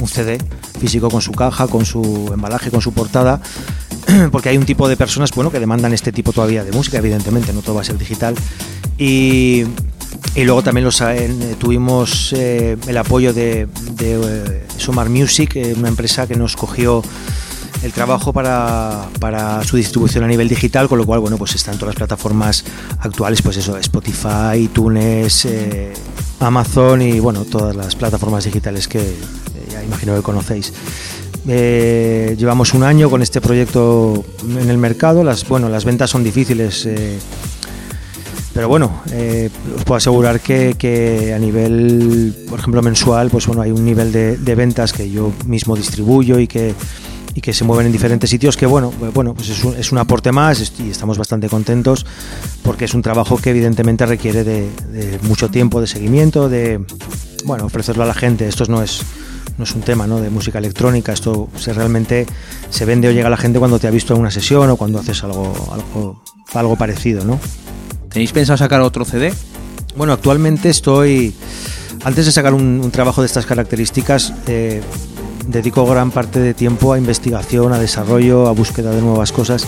un 0.00 0.08
CD 0.08 0.38
físico 0.80 1.08
con 1.10 1.22
su 1.22 1.30
caja, 1.30 1.68
con 1.68 1.86
su 1.86 2.30
embalaje, 2.32 2.72
con 2.72 2.80
su 2.80 2.92
portada, 2.92 3.40
porque 4.32 4.48
hay 4.48 4.56
un 4.56 4.64
tipo 4.64 4.88
de 4.88 4.96
personas 4.96 5.30
bueno, 5.32 5.50
que 5.50 5.60
demandan 5.60 5.92
este 5.92 6.12
tipo 6.12 6.32
todavía 6.32 6.64
de 6.64 6.72
música, 6.72 6.98
evidentemente, 6.98 7.52
no 7.52 7.62
todo 7.62 7.76
va 7.76 7.80
a 7.82 7.84
ser 7.84 7.98
digital. 7.98 8.34
Y, 8.98 9.64
y 10.34 10.44
luego 10.44 10.62
también 10.62 10.84
los, 10.84 11.00
eh, 11.00 11.56
tuvimos 11.58 12.32
eh, 12.32 12.76
el 12.86 12.96
apoyo 12.96 13.32
de, 13.32 13.66
de 13.92 14.20
eh, 14.22 14.66
Somar 14.76 15.08
Music, 15.08 15.56
eh, 15.56 15.74
una 15.76 15.88
empresa 15.88 16.26
que 16.26 16.36
nos 16.36 16.56
cogió 16.56 17.02
el 17.82 17.92
trabajo 17.92 18.32
para, 18.32 19.08
para 19.20 19.62
su 19.62 19.76
distribución 19.76 20.24
a 20.24 20.26
nivel 20.26 20.48
digital, 20.48 20.88
con 20.88 20.98
lo 20.98 21.04
cual, 21.04 21.20
bueno, 21.20 21.36
pues 21.36 21.54
están 21.54 21.74
todas 21.76 21.94
las 21.94 21.96
plataformas 21.96 22.64
actuales, 23.00 23.42
pues 23.42 23.58
eso, 23.58 23.76
Spotify, 23.76 24.56
iTunes, 24.56 25.46
Amazon 26.40 27.02
y, 27.02 27.20
bueno, 27.20 27.44
todas 27.44 27.76
las 27.76 27.94
plataformas 27.94 28.44
digitales 28.44 28.88
que 28.88 29.14
ya 29.70 29.82
imagino 29.82 30.14
que 30.14 30.22
conocéis. 30.22 30.72
Eh, 31.46 32.34
llevamos 32.38 32.74
un 32.74 32.82
año 32.82 33.10
con 33.10 33.22
este 33.22 33.40
proyecto 33.40 34.24
en 34.48 34.70
el 34.70 34.78
mercado, 34.78 35.22
las, 35.24 35.46
bueno, 35.46 35.68
las 35.68 35.84
ventas 35.84 36.10
son 36.10 36.24
difíciles. 36.24 36.86
eh, 36.86 37.18
pero 38.54 38.68
bueno, 38.68 39.02
eh, 39.10 39.50
os 39.76 39.82
puedo 39.82 39.96
asegurar 39.96 40.38
que, 40.38 41.32
a 41.34 41.38
nivel, 41.40 42.32
por 42.48 42.60
ejemplo, 42.60 42.82
mensual, 42.82 43.28
pues 43.28 43.48
bueno, 43.48 43.62
hay 43.62 43.72
un 43.72 43.84
nivel 43.84 44.12
de, 44.12 44.54
ventas 44.54 44.92
que 44.92 45.10
yo 45.10 45.32
mismo 45.44 45.74
distribuyo 45.74 46.38
y 46.38 46.46
que, 46.46 46.72
se 47.52 47.64
mueven 47.64 47.86
en 47.86 47.92
diferentes 47.92 48.30
sitios 48.30 48.56
que 48.56 48.64
bueno, 48.64 48.92
pues 48.96 49.12
bueno, 49.12 49.34
pues 49.34 49.48
es 49.48 49.64
un, 49.64 49.74
es 49.74 49.90
un 49.90 49.98
aporte 49.98 50.30
más 50.30 50.72
y 50.78 50.90
estamos 50.90 51.18
bastante 51.18 51.48
contentos 51.48 52.06
porque 52.62 52.84
es 52.84 52.94
un 52.94 53.02
trabajo 53.02 53.38
que 53.38 53.50
evidentemente 53.50 54.06
requiere 54.06 54.44
de, 54.44 54.70
de 54.92 55.18
mucho 55.22 55.50
tiempo 55.50 55.80
de 55.80 55.88
seguimiento, 55.88 56.48
de 56.48 56.80
bueno, 57.44 57.66
ofrecerlo 57.66 58.04
a 58.04 58.06
la 58.06 58.14
gente. 58.14 58.46
Esto 58.46 58.64
no 58.68 58.82
es 58.82 59.02
no 59.58 59.64
es 59.64 59.74
un 59.74 59.82
tema 59.82 60.06
¿no? 60.06 60.20
de 60.20 60.30
música 60.30 60.58
electrónica, 60.58 61.12
esto 61.12 61.48
se 61.56 61.72
realmente 61.72 62.26
se 62.70 62.84
vende 62.84 63.08
o 63.08 63.12
llega 63.12 63.28
a 63.28 63.30
la 63.30 63.36
gente 63.36 63.58
cuando 63.58 63.78
te 63.78 63.86
ha 63.86 63.90
visto 63.90 64.14
en 64.14 64.20
una 64.20 64.30
sesión 64.30 64.68
o 64.70 64.76
cuando 64.76 64.98
haces 64.98 65.22
algo, 65.24 65.52
algo, 65.72 66.22
algo 66.54 66.76
parecido, 66.76 67.24
¿no? 67.24 67.38
¿Tenéis 68.10 68.32
pensado 68.32 68.56
sacar 68.56 68.80
otro 68.80 69.04
CD? 69.04 69.32
Bueno, 69.96 70.12
actualmente 70.12 70.70
estoy. 70.70 71.34
Antes 72.04 72.26
de 72.26 72.32
sacar 72.32 72.54
un, 72.54 72.80
un 72.82 72.90
trabajo 72.90 73.22
de 73.22 73.26
estas 73.26 73.46
características, 73.46 74.32
eh, 74.46 74.82
dedico 75.48 75.86
gran 75.86 76.10
parte 76.10 76.40
de 76.40 76.54
tiempo 76.54 76.92
a 76.92 76.98
investigación, 76.98 77.72
a 77.72 77.78
desarrollo, 77.78 78.46
a 78.46 78.52
búsqueda 78.52 78.90
de 78.90 79.00
nuevas 79.00 79.32
cosas. 79.32 79.66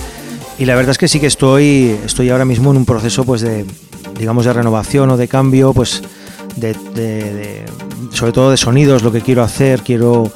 Y 0.58 0.64
la 0.64 0.74
verdad 0.74 0.92
es 0.92 0.98
que 0.98 1.08
sí 1.08 1.20
que 1.20 1.26
estoy, 1.26 1.98
estoy 2.04 2.30
ahora 2.30 2.44
mismo 2.44 2.70
en 2.70 2.78
un 2.78 2.86
proceso, 2.86 3.24
pues 3.24 3.42
de, 3.42 3.66
digamos, 4.18 4.44
de 4.44 4.52
renovación 4.52 5.10
o 5.10 5.16
de 5.16 5.28
cambio, 5.28 5.72
pues 5.72 6.02
de, 6.56 7.64
sobre 8.12 8.32
todo 8.32 8.50
de 8.50 8.56
sonidos, 8.56 9.02
lo 9.02 9.12
que 9.12 9.20
quiero 9.20 9.42
hacer, 9.42 9.82
quiero, 9.82 10.30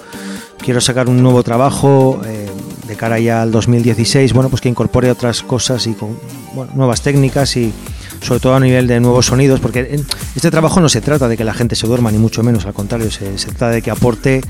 quiero 0.59 0.81
sacar 0.81 1.09
un 1.09 1.23
nuevo 1.23 1.43
trabajo 1.43 2.21
eh, 2.27 2.49
de 2.87 2.97
cara 2.97 3.19
ya 3.19 3.43
al 3.43 3.51
2016, 3.51 4.33
bueno, 4.33 4.51
pues 4.51 4.61
que 4.61 4.69
incorpore 4.69 5.11
otras 5.11 5.43
cosas 5.43 5.87
y 5.87 5.95
con 5.95 6.19
bueno, 6.55 6.73
nuevas 6.75 7.03
técnicas 7.03 7.57
y 7.57 7.73
sobre 8.21 8.41
todo 8.41 8.55
a 8.55 8.61
nivel 8.61 8.87
de 8.87 9.01
nuevos 9.01 9.27
sonidos, 9.27 9.61
porque 9.61 10.01
este 10.35 10.51
trabajo 10.51 10.81
no 10.81 10.89
se 10.89 11.01
trata 11.01 11.29
de 11.29 11.37
que 11.37 11.45
la 11.45 11.55
gente 11.55 11.75
se 11.75 11.87
duerma, 11.87 12.11
ni 12.11 12.19
mucho 12.19 12.43
menos, 12.43 12.67
al 12.67 12.75
contrario, 12.75 13.11
se, 13.11 13.31
trata 13.37 13.71
de 13.71 13.83
que 13.83 13.91
aporte 13.91 14.43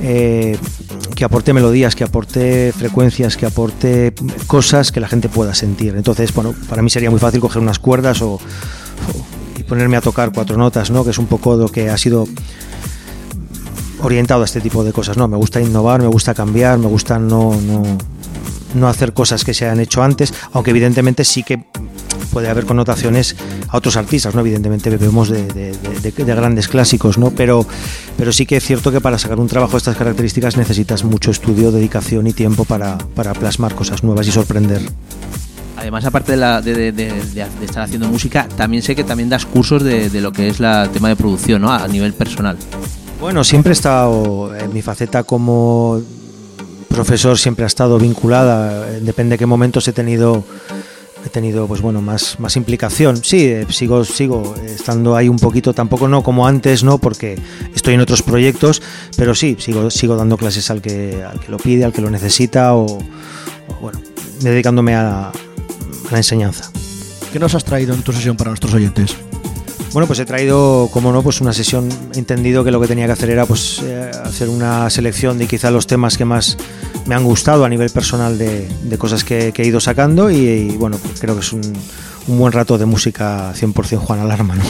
eh, 0.00 0.56
que 1.14 1.24
aporte 1.24 1.52
melodías, 1.52 1.94
que 1.94 2.04
aporte 2.04 2.72
frecuencias, 2.76 3.36
que 3.36 3.46
aporte 3.46 4.14
cosas 4.46 4.92
que 4.92 5.00
la 5.00 5.08
gente 5.08 5.28
pueda 5.28 5.54
sentir. 5.54 5.94
Entonces, 5.96 6.32
bueno, 6.32 6.54
para 6.68 6.82
mí 6.82 6.90
sería 6.90 7.10
muy 7.10 7.20
fácil 7.20 7.40
coger 7.40 7.60
unas 7.60 7.78
cuerdas 7.78 8.22
o, 8.22 8.40
ponerme 9.72 9.96
a 9.96 10.02
tocar 10.02 10.32
cuatro 10.34 10.58
notas, 10.58 10.90
¿no? 10.90 11.02
Que 11.02 11.12
es 11.12 11.18
un 11.18 11.24
poco 11.24 11.56
lo 11.56 11.66
que 11.66 11.88
ha 11.88 11.96
sido 11.96 12.28
orientado 14.02 14.42
a 14.42 14.44
este 14.44 14.60
tipo 14.60 14.84
de 14.84 14.92
cosas, 14.92 15.16
¿no? 15.16 15.28
Me 15.28 15.38
gusta 15.38 15.62
innovar, 15.62 16.02
me 16.02 16.08
gusta 16.08 16.34
cambiar, 16.34 16.76
me 16.76 16.88
gusta 16.88 17.18
no, 17.18 17.58
no, 18.74 18.86
hacer 18.86 19.14
cosas 19.14 19.44
que 19.44 19.54
se 19.54 19.66
han 19.66 19.80
hecho 19.80 20.02
antes, 20.02 20.34
aunque 20.52 20.72
evidentemente 20.72 21.24
sí 21.24 21.42
que 21.42 21.64
puede 22.34 22.50
haber 22.50 22.66
connotaciones 22.66 23.34
a 23.68 23.78
otros 23.78 23.96
artistas, 23.96 24.34
¿no? 24.34 24.42
Evidentemente 24.42 24.90
bebemos 24.90 25.30
de 25.30 25.74
grandes 26.18 26.68
clásicos, 26.68 27.16
¿no? 27.16 27.30
Pero, 27.30 27.64
pero 28.18 28.30
sí 28.30 28.44
que 28.44 28.58
es 28.58 28.64
cierto 28.64 28.92
que 28.92 29.00
para 29.00 29.16
sacar 29.16 29.40
un 29.40 29.48
trabajo 29.48 29.72
de 29.72 29.78
estas 29.78 29.96
características 29.96 30.58
necesitas 30.58 31.02
mucho 31.02 31.30
estudio, 31.30 31.72
dedicación 31.72 32.26
y 32.26 32.34
tiempo 32.34 32.66
para, 32.66 32.98
para 32.98 33.32
plasmar 33.32 33.74
cosas 33.74 34.04
nuevas 34.04 34.28
y 34.28 34.32
sorprender. 34.32 34.82
Además, 35.76 36.04
aparte 36.04 36.32
de, 36.32 36.38
la- 36.38 36.60
de- 36.60 36.92
estar 37.62 37.82
haciendo 37.82 38.08
música, 38.08 38.46
también 38.56 38.82
sé 38.82 38.94
que 38.94 39.04
también 39.04 39.28
das 39.28 39.46
cursos 39.46 39.82
de, 39.82 40.08
lo 40.20 40.32
que 40.32 40.48
es 40.48 40.60
el 40.60 40.90
tema 40.90 41.08
de 41.08 41.16
producción, 41.16 41.62
¿no? 41.62 41.72
A 41.72 41.88
nivel 41.88 42.12
personal. 42.12 42.56
Bueno, 43.20 43.42
siempre 43.44 43.70
he 43.70 43.72
estado, 43.74 44.54
en 44.56 44.72
mi 44.72 44.82
faceta 44.82 45.22
como 45.24 46.00
profesor 46.88 47.38
siempre 47.38 47.64
ha 47.64 47.68
estado 47.68 47.98
vinculada, 47.98 48.86
depende 49.00 49.34
de 49.34 49.38
qué 49.38 49.46
momentos 49.46 49.88
he 49.88 49.92
tenido 49.92 50.44
he 51.24 51.28
tenido 51.28 51.68
pues 51.68 51.80
bueno 51.80 52.02
más, 52.02 52.38
más 52.40 52.56
implicación. 52.56 53.16
Sí, 53.16 53.44
eh, 53.44 53.66
sigo, 53.70 54.04
sigo 54.04 54.54
estando 54.66 55.14
ahí 55.14 55.28
un 55.28 55.38
poquito, 55.38 55.72
tampoco 55.72 56.08
no 56.08 56.22
como 56.24 56.46
antes, 56.48 56.82
no, 56.82 56.98
porque 56.98 57.38
estoy 57.74 57.94
en 57.94 58.00
otros 58.00 58.22
proyectos, 58.22 58.82
pero 59.16 59.32
sí, 59.34 59.56
sigo, 59.60 59.88
sigo 59.88 60.16
dando 60.16 60.36
clases 60.36 60.68
al 60.70 60.82
que, 60.82 61.22
al 61.22 61.38
que 61.38 61.50
lo 61.50 61.58
pide, 61.58 61.84
al 61.84 61.92
que 61.92 62.00
lo 62.02 62.10
necesita, 62.10 62.74
o, 62.74 62.86
o, 62.86 63.74
bueno, 63.80 64.00
dedicándome 64.40 64.96
a 64.96 65.30
la 66.12 66.18
enseñanza. 66.18 66.70
¿Qué 67.32 67.38
nos 67.38 67.54
has 67.54 67.64
traído 67.64 67.94
en 67.94 68.02
tu 68.02 68.12
sesión 68.12 68.36
para 68.36 68.50
nuestros 68.50 68.74
oyentes? 68.74 69.16
Bueno, 69.92 70.06
pues 70.06 70.18
he 70.20 70.24
traído, 70.24 70.88
como 70.92 71.12
no, 71.12 71.22
pues 71.22 71.40
una 71.40 71.52
sesión. 71.52 71.88
He 72.14 72.18
entendido 72.18 72.64
que 72.64 72.70
lo 72.70 72.80
que 72.80 72.86
tenía 72.86 73.06
que 73.06 73.12
hacer 73.12 73.30
era 73.30 73.44
pues 73.44 73.80
eh, 73.82 74.10
hacer 74.24 74.48
una 74.48 74.88
selección 74.88 75.36
de 75.38 75.46
quizá 75.46 75.70
los 75.70 75.86
temas 75.86 76.16
que 76.16 76.24
más 76.24 76.56
me 77.06 77.14
han 77.14 77.24
gustado 77.24 77.64
a 77.64 77.68
nivel 77.68 77.90
personal 77.90 78.38
de, 78.38 78.68
de 78.84 78.98
cosas 78.98 79.24
que, 79.24 79.52
que 79.52 79.62
he 79.62 79.66
ido 79.66 79.80
sacando 79.80 80.30
y, 80.30 80.36
y, 80.36 80.76
bueno, 80.76 80.96
pues 80.96 81.20
creo 81.20 81.34
que 81.34 81.40
es 81.40 81.52
un, 81.52 81.60
un 82.28 82.38
buen 82.38 82.52
rato 82.52 82.78
de 82.78 82.86
música 82.86 83.52
100% 83.54 83.98
Juan 83.98 84.20
Alarma, 84.20 84.54
¿no? 84.54 84.64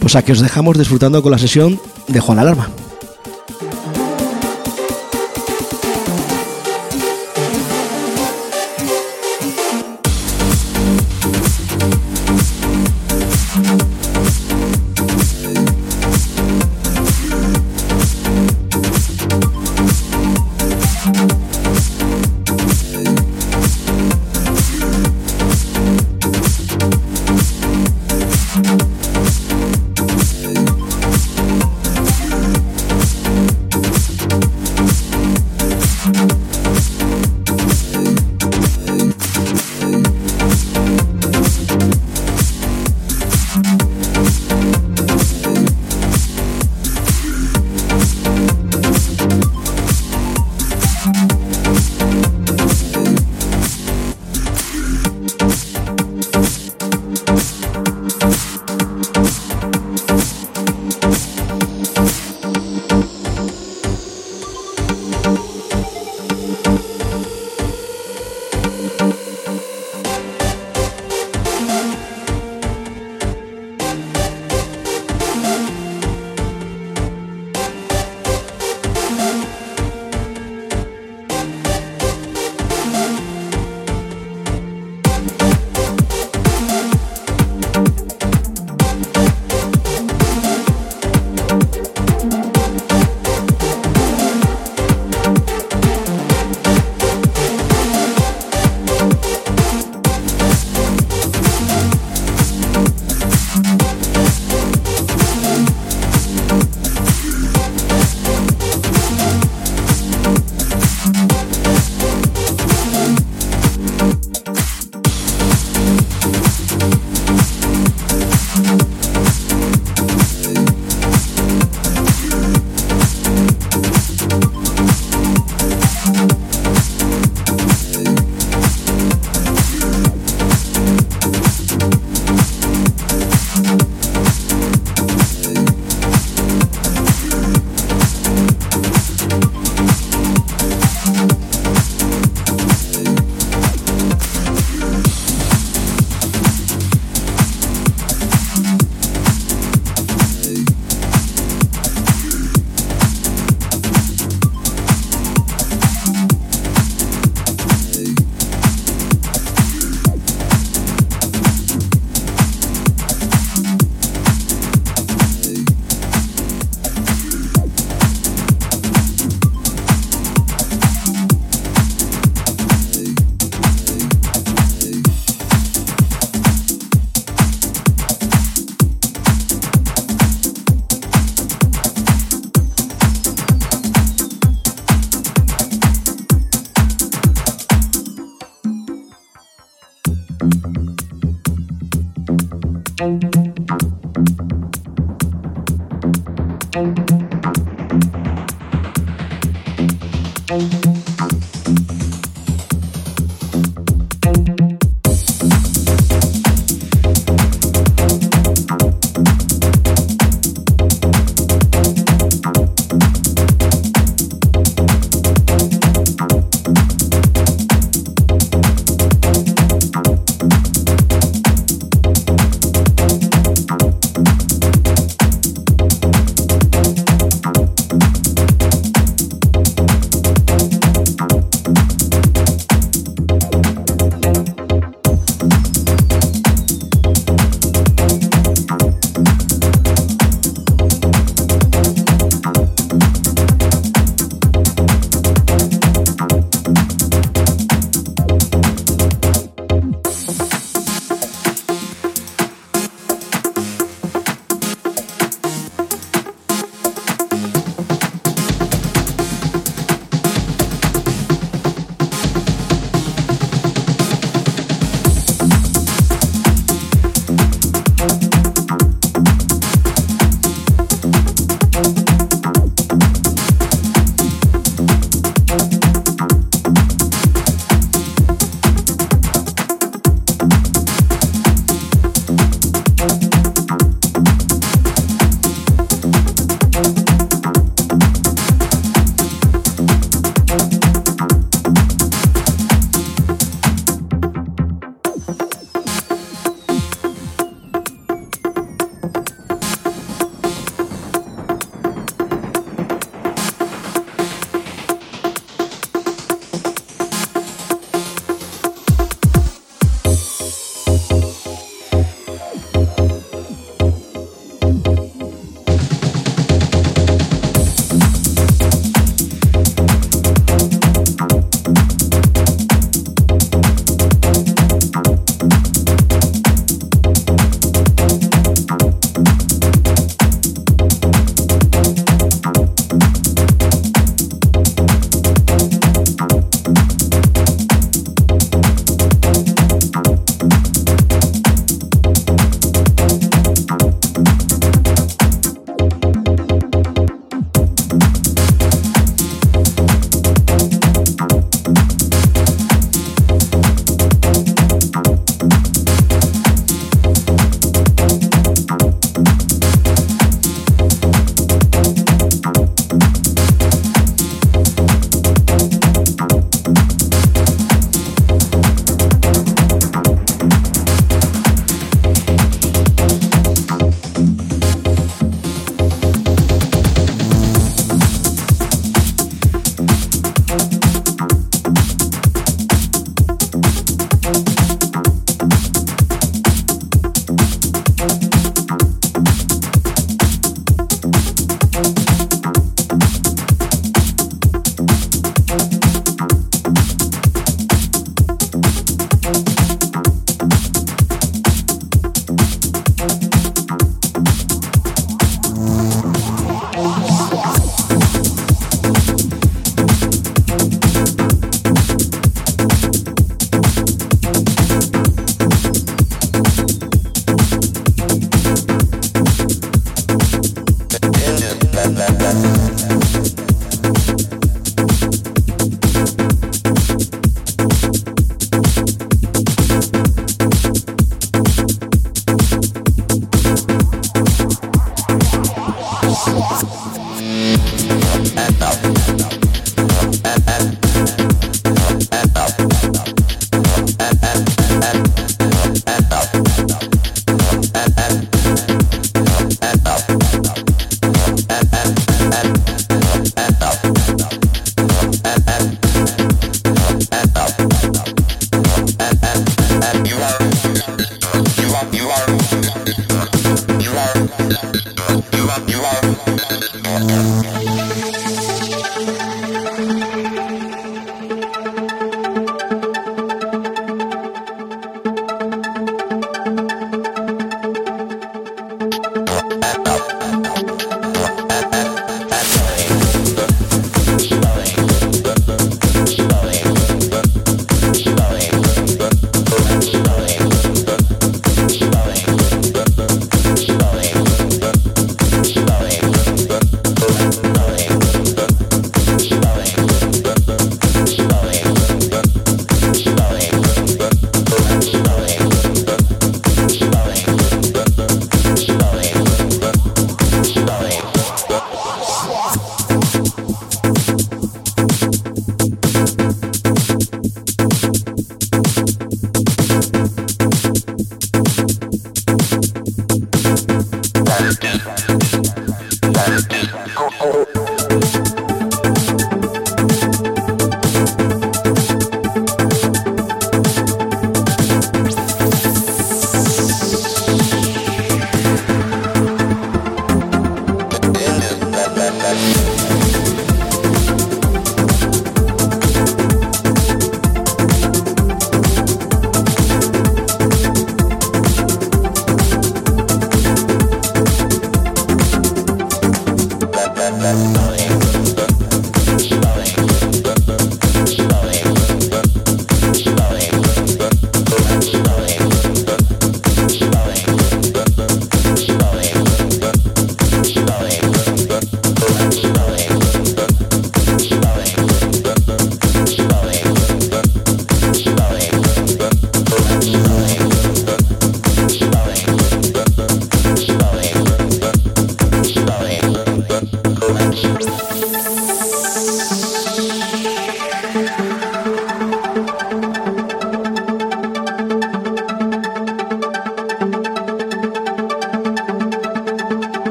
Pues 0.00 0.16
aquí 0.16 0.32
os 0.32 0.40
dejamos 0.40 0.76
disfrutando 0.76 1.22
con 1.22 1.30
la 1.30 1.38
sesión 1.38 1.80
de 2.08 2.18
Juan 2.18 2.40
Alarma. 2.40 2.70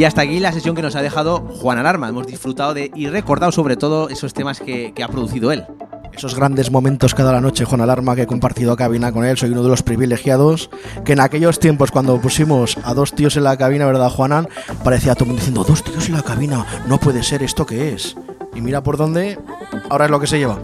Y 0.00 0.04
hasta 0.04 0.22
aquí 0.22 0.40
la 0.40 0.50
sesión 0.50 0.74
que 0.74 0.80
nos 0.80 0.96
ha 0.96 1.02
dejado 1.02 1.40
Juan 1.40 1.76
Alarma. 1.76 2.08
Hemos 2.08 2.26
disfrutado 2.26 2.72
de 2.72 2.90
y 2.94 3.08
recordado 3.08 3.52
sobre 3.52 3.76
todo 3.76 4.08
esos 4.08 4.32
temas 4.32 4.58
que, 4.58 4.94
que 4.94 5.02
ha 5.02 5.08
producido 5.08 5.52
él. 5.52 5.66
Esos 6.14 6.34
grandes 6.34 6.70
momentos 6.70 7.14
cada 7.14 7.32
la 7.32 7.42
noche, 7.42 7.66
Juan 7.66 7.82
Alarma, 7.82 8.16
que 8.16 8.22
he 8.22 8.26
compartido 8.26 8.74
cabina 8.76 9.12
con 9.12 9.26
él, 9.26 9.36
soy 9.36 9.50
uno 9.50 9.62
de 9.62 9.68
los 9.68 9.82
privilegiados, 9.82 10.70
que 11.04 11.12
en 11.12 11.20
aquellos 11.20 11.60
tiempos 11.60 11.90
cuando 11.90 12.18
pusimos 12.18 12.78
a 12.82 12.94
dos 12.94 13.12
tíos 13.12 13.36
en 13.36 13.44
la 13.44 13.58
cabina, 13.58 13.84
¿verdad, 13.84 14.08
Juanan? 14.08 14.48
Parecía 14.82 15.12
todo 15.12 15.24
el 15.24 15.32
mundo 15.32 15.40
diciendo, 15.40 15.64
dos 15.64 15.84
tíos 15.84 16.08
en 16.08 16.14
la 16.14 16.22
cabina, 16.22 16.64
no 16.88 16.96
puede 16.96 17.22
ser, 17.22 17.42
¿esto 17.42 17.66
qué 17.66 17.92
es? 17.92 18.16
Y 18.54 18.62
mira 18.62 18.82
por 18.82 18.96
dónde, 18.96 19.38
ahora 19.90 20.06
es 20.06 20.10
lo 20.10 20.18
que 20.18 20.28
se 20.28 20.38
lleva. 20.38 20.60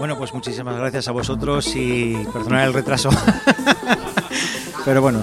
Bueno, 0.00 0.18
pues 0.18 0.34
muchísimas 0.34 0.76
gracias 0.76 1.06
a 1.06 1.12
vosotros 1.12 1.72
y 1.76 2.16
perdonad 2.32 2.64
el 2.64 2.72
retraso. 2.72 3.10
Pero 4.84 5.00
bueno, 5.00 5.22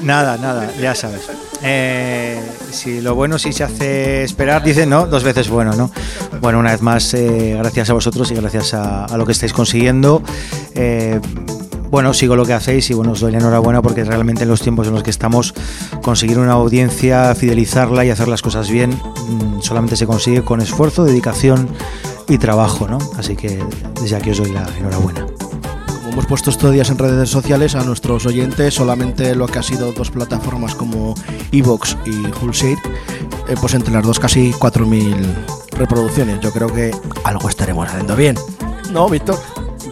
nada, 0.00 0.38
nada, 0.38 0.72
ya 0.80 0.94
sabes. 0.94 1.30
Eh, 1.62 2.40
si 2.74 3.00
lo 3.00 3.14
bueno 3.14 3.38
sí 3.38 3.52
se 3.52 3.64
hace 3.64 4.24
esperar, 4.24 4.62
dice 4.62 4.86
no, 4.86 5.06
dos 5.06 5.24
veces 5.24 5.48
bueno, 5.48 5.74
¿no? 5.74 5.90
Bueno, 6.40 6.58
una 6.58 6.72
vez 6.72 6.82
más, 6.82 7.14
eh, 7.14 7.54
gracias 7.58 7.90
a 7.90 7.94
vosotros 7.94 8.30
y 8.30 8.34
gracias 8.34 8.74
a, 8.74 9.04
a 9.04 9.16
lo 9.16 9.24
que 9.24 9.32
estáis 9.32 9.52
consiguiendo. 9.52 10.22
Eh, 10.74 11.20
bueno, 11.90 12.12
sigo 12.12 12.34
lo 12.34 12.44
que 12.44 12.52
hacéis 12.52 12.90
y 12.90 12.94
bueno, 12.94 13.12
os 13.12 13.20
doy 13.20 13.30
la 13.32 13.38
enhorabuena 13.38 13.80
porque 13.80 14.02
realmente 14.02 14.42
en 14.42 14.48
los 14.48 14.60
tiempos 14.60 14.88
en 14.88 14.94
los 14.94 15.04
que 15.04 15.10
estamos, 15.10 15.54
conseguir 16.02 16.38
una 16.38 16.52
audiencia, 16.52 17.34
fidelizarla 17.34 18.04
y 18.04 18.10
hacer 18.10 18.26
las 18.26 18.42
cosas 18.42 18.68
bien, 18.68 18.90
mm, 18.90 19.60
solamente 19.60 19.96
se 19.96 20.06
consigue 20.06 20.42
con 20.42 20.60
esfuerzo, 20.60 21.04
dedicación 21.04 21.68
y 22.28 22.38
trabajo, 22.38 22.88
¿no? 22.88 22.98
Así 23.16 23.36
que 23.36 23.62
desde 24.00 24.16
aquí 24.16 24.30
os 24.30 24.38
doy 24.38 24.50
la 24.50 24.66
enhorabuena. 24.76 25.33
Hemos 26.14 26.26
puesto 26.26 26.50
estos 26.50 26.72
días 26.72 26.90
en 26.90 26.98
redes 26.98 27.28
sociales 27.28 27.74
a 27.74 27.82
nuestros 27.82 28.24
oyentes, 28.24 28.72
solamente 28.72 29.34
lo 29.34 29.48
que 29.48 29.58
ha 29.58 29.64
sido 29.64 29.90
dos 29.90 30.12
plataformas 30.12 30.76
como 30.76 31.16
Evox 31.50 31.98
y 32.06 32.24
Hulshare, 32.40 32.78
eh, 33.48 33.56
pues 33.60 33.74
entre 33.74 33.92
las 33.92 34.04
dos 34.04 34.20
casi 34.20 34.52
4.000 34.52 35.12
reproducciones. 35.72 36.38
Yo 36.38 36.52
creo 36.52 36.72
que 36.72 36.92
algo 37.24 37.48
estaremos 37.48 37.88
haciendo 37.88 38.14
bien. 38.14 38.36
¿No, 38.92 39.08
Víctor? 39.08 39.40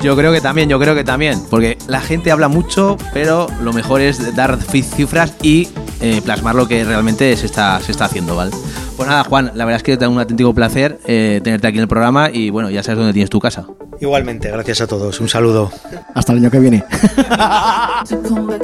Yo 0.00 0.14
creo 0.14 0.30
que 0.30 0.40
también, 0.40 0.68
yo 0.68 0.78
creo 0.78 0.94
que 0.94 1.02
también, 1.02 1.42
porque 1.50 1.76
la 1.88 2.00
gente 2.00 2.30
habla 2.30 2.46
mucho, 2.46 2.96
pero 3.12 3.48
lo 3.60 3.72
mejor 3.72 4.00
es 4.00 4.36
dar 4.36 4.62
cifras 4.62 5.34
y 5.42 5.70
eh, 6.00 6.20
plasmar 6.24 6.54
lo 6.54 6.68
que 6.68 6.84
realmente 6.84 7.36
se 7.36 7.46
está, 7.46 7.80
se 7.80 7.90
está 7.90 8.04
haciendo, 8.04 8.36
¿vale? 8.36 8.52
Pues 8.96 9.08
nada, 9.08 9.24
Juan, 9.24 9.50
la 9.56 9.64
verdad 9.64 9.78
es 9.78 9.82
que 9.82 9.96
te 9.96 10.06
un 10.06 10.20
auténtico 10.20 10.54
placer 10.54 11.00
eh, 11.04 11.40
tenerte 11.42 11.66
aquí 11.66 11.78
en 11.78 11.82
el 11.82 11.88
programa 11.88 12.30
y 12.30 12.50
bueno, 12.50 12.70
ya 12.70 12.84
sabes 12.84 12.98
dónde 12.98 13.12
tienes 13.12 13.30
tu 13.30 13.40
casa. 13.40 13.66
Igualmente, 14.02 14.50
gracias 14.50 14.80
a 14.80 14.88
todos. 14.88 15.20
Un 15.20 15.28
saludo. 15.28 15.70
Hasta 16.12 16.32
el 16.32 16.38
año 16.38 16.50
que 16.50 16.58
viene. 16.58 16.84
to 18.04 18.20
come 18.24 18.58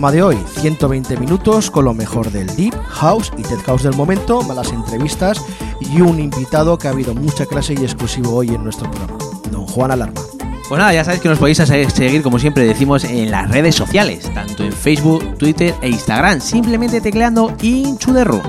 programa 0.00 0.12
de 0.12 0.22
hoy. 0.22 0.38
120 0.60 1.16
minutos 1.16 1.72
con 1.72 1.84
lo 1.84 1.92
mejor 1.92 2.30
del 2.30 2.46
Deep 2.54 2.72
House 2.88 3.32
y 3.36 3.42
Dead 3.42 3.58
House 3.66 3.82
del 3.82 3.96
momento, 3.96 4.42
malas 4.44 4.70
entrevistas 4.72 5.42
y 5.80 6.00
un 6.00 6.20
invitado 6.20 6.78
que 6.78 6.86
ha 6.86 6.92
habido 6.92 7.14
mucha 7.14 7.46
clase 7.46 7.74
y 7.74 7.82
exclusivo 7.82 8.32
hoy 8.32 8.50
en 8.50 8.62
nuestro 8.62 8.88
programa, 8.88 9.18
don 9.50 9.66
Juan 9.66 9.90
Alarma. 9.90 10.20
Pues 10.68 10.78
nada, 10.78 10.92
ya 10.94 11.02
sabéis 11.02 11.20
que 11.20 11.28
nos 11.28 11.38
podéis 11.38 11.58
se- 11.58 11.90
seguir, 11.90 12.22
como 12.22 12.38
siempre 12.38 12.64
decimos, 12.64 13.02
en 13.02 13.32
las 13.32 13.50
redes 13.50 13.74
sociales, 13.74 14.32
tanto 14.32 14.62
en 14.62 14.72
Facebook, 14.72 15.36
Twitter 15.36 15.74
e 15.82 15.88
Instagram, 15.88 16.40
simplemente 16.40 17.00
tecleando 17.00 17.52
Into 17.62 18.12
the 18.14 18.22
Room. 18.22 18.42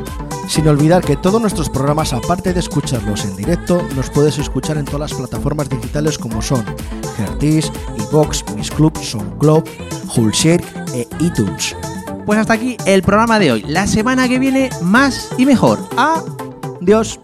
Sin 0.47 0.67
olvidar 0.67 1.03
que 1.03 1.15
todos 1.15 1.39
nuestros 1.41 1.69
programas, 1.69 2.11
aparte 2.13 2.53
de 2.53 2.59
escucharlos 2.59 3.23
en 3.25 3.35
directo, 3.35 3.81
nos 3.95 4.09
puedes 4.11 4.37
escuchar 4.37 4.77
en 4.77 4.85
todas 4.85 5.11
las 5.11 5.13
plataformas 5.19 5.67
digitales 5.69 6.17
como 6.19 6.41
son 6.43 6.63
Hertis, 7.17 7.71
iVox, 8.11 8.43
Miss 8.55 8.69
Club, 8.71 8.95
SoundCloud, 8.99 9.63
Hulshare 10.15 10.63
e 10.93 11.07
iTunes. 11.19 11.75
Pues 12.25 12.39
hasta 12.39 12.53
aquí 12.53 12.77
el 12.85 13.01
programa 13.01 13.39
de 13.39 13.51
hoy. 13.51 13.63
La 13.67 13.87
semana 13.87 14.27
que 14.27 14.39
viene, 14.39 14.69
más 14.81 15.29
y 15.37 15.45
mejor. 15.45 15.79
Adiós. 15.97 17.19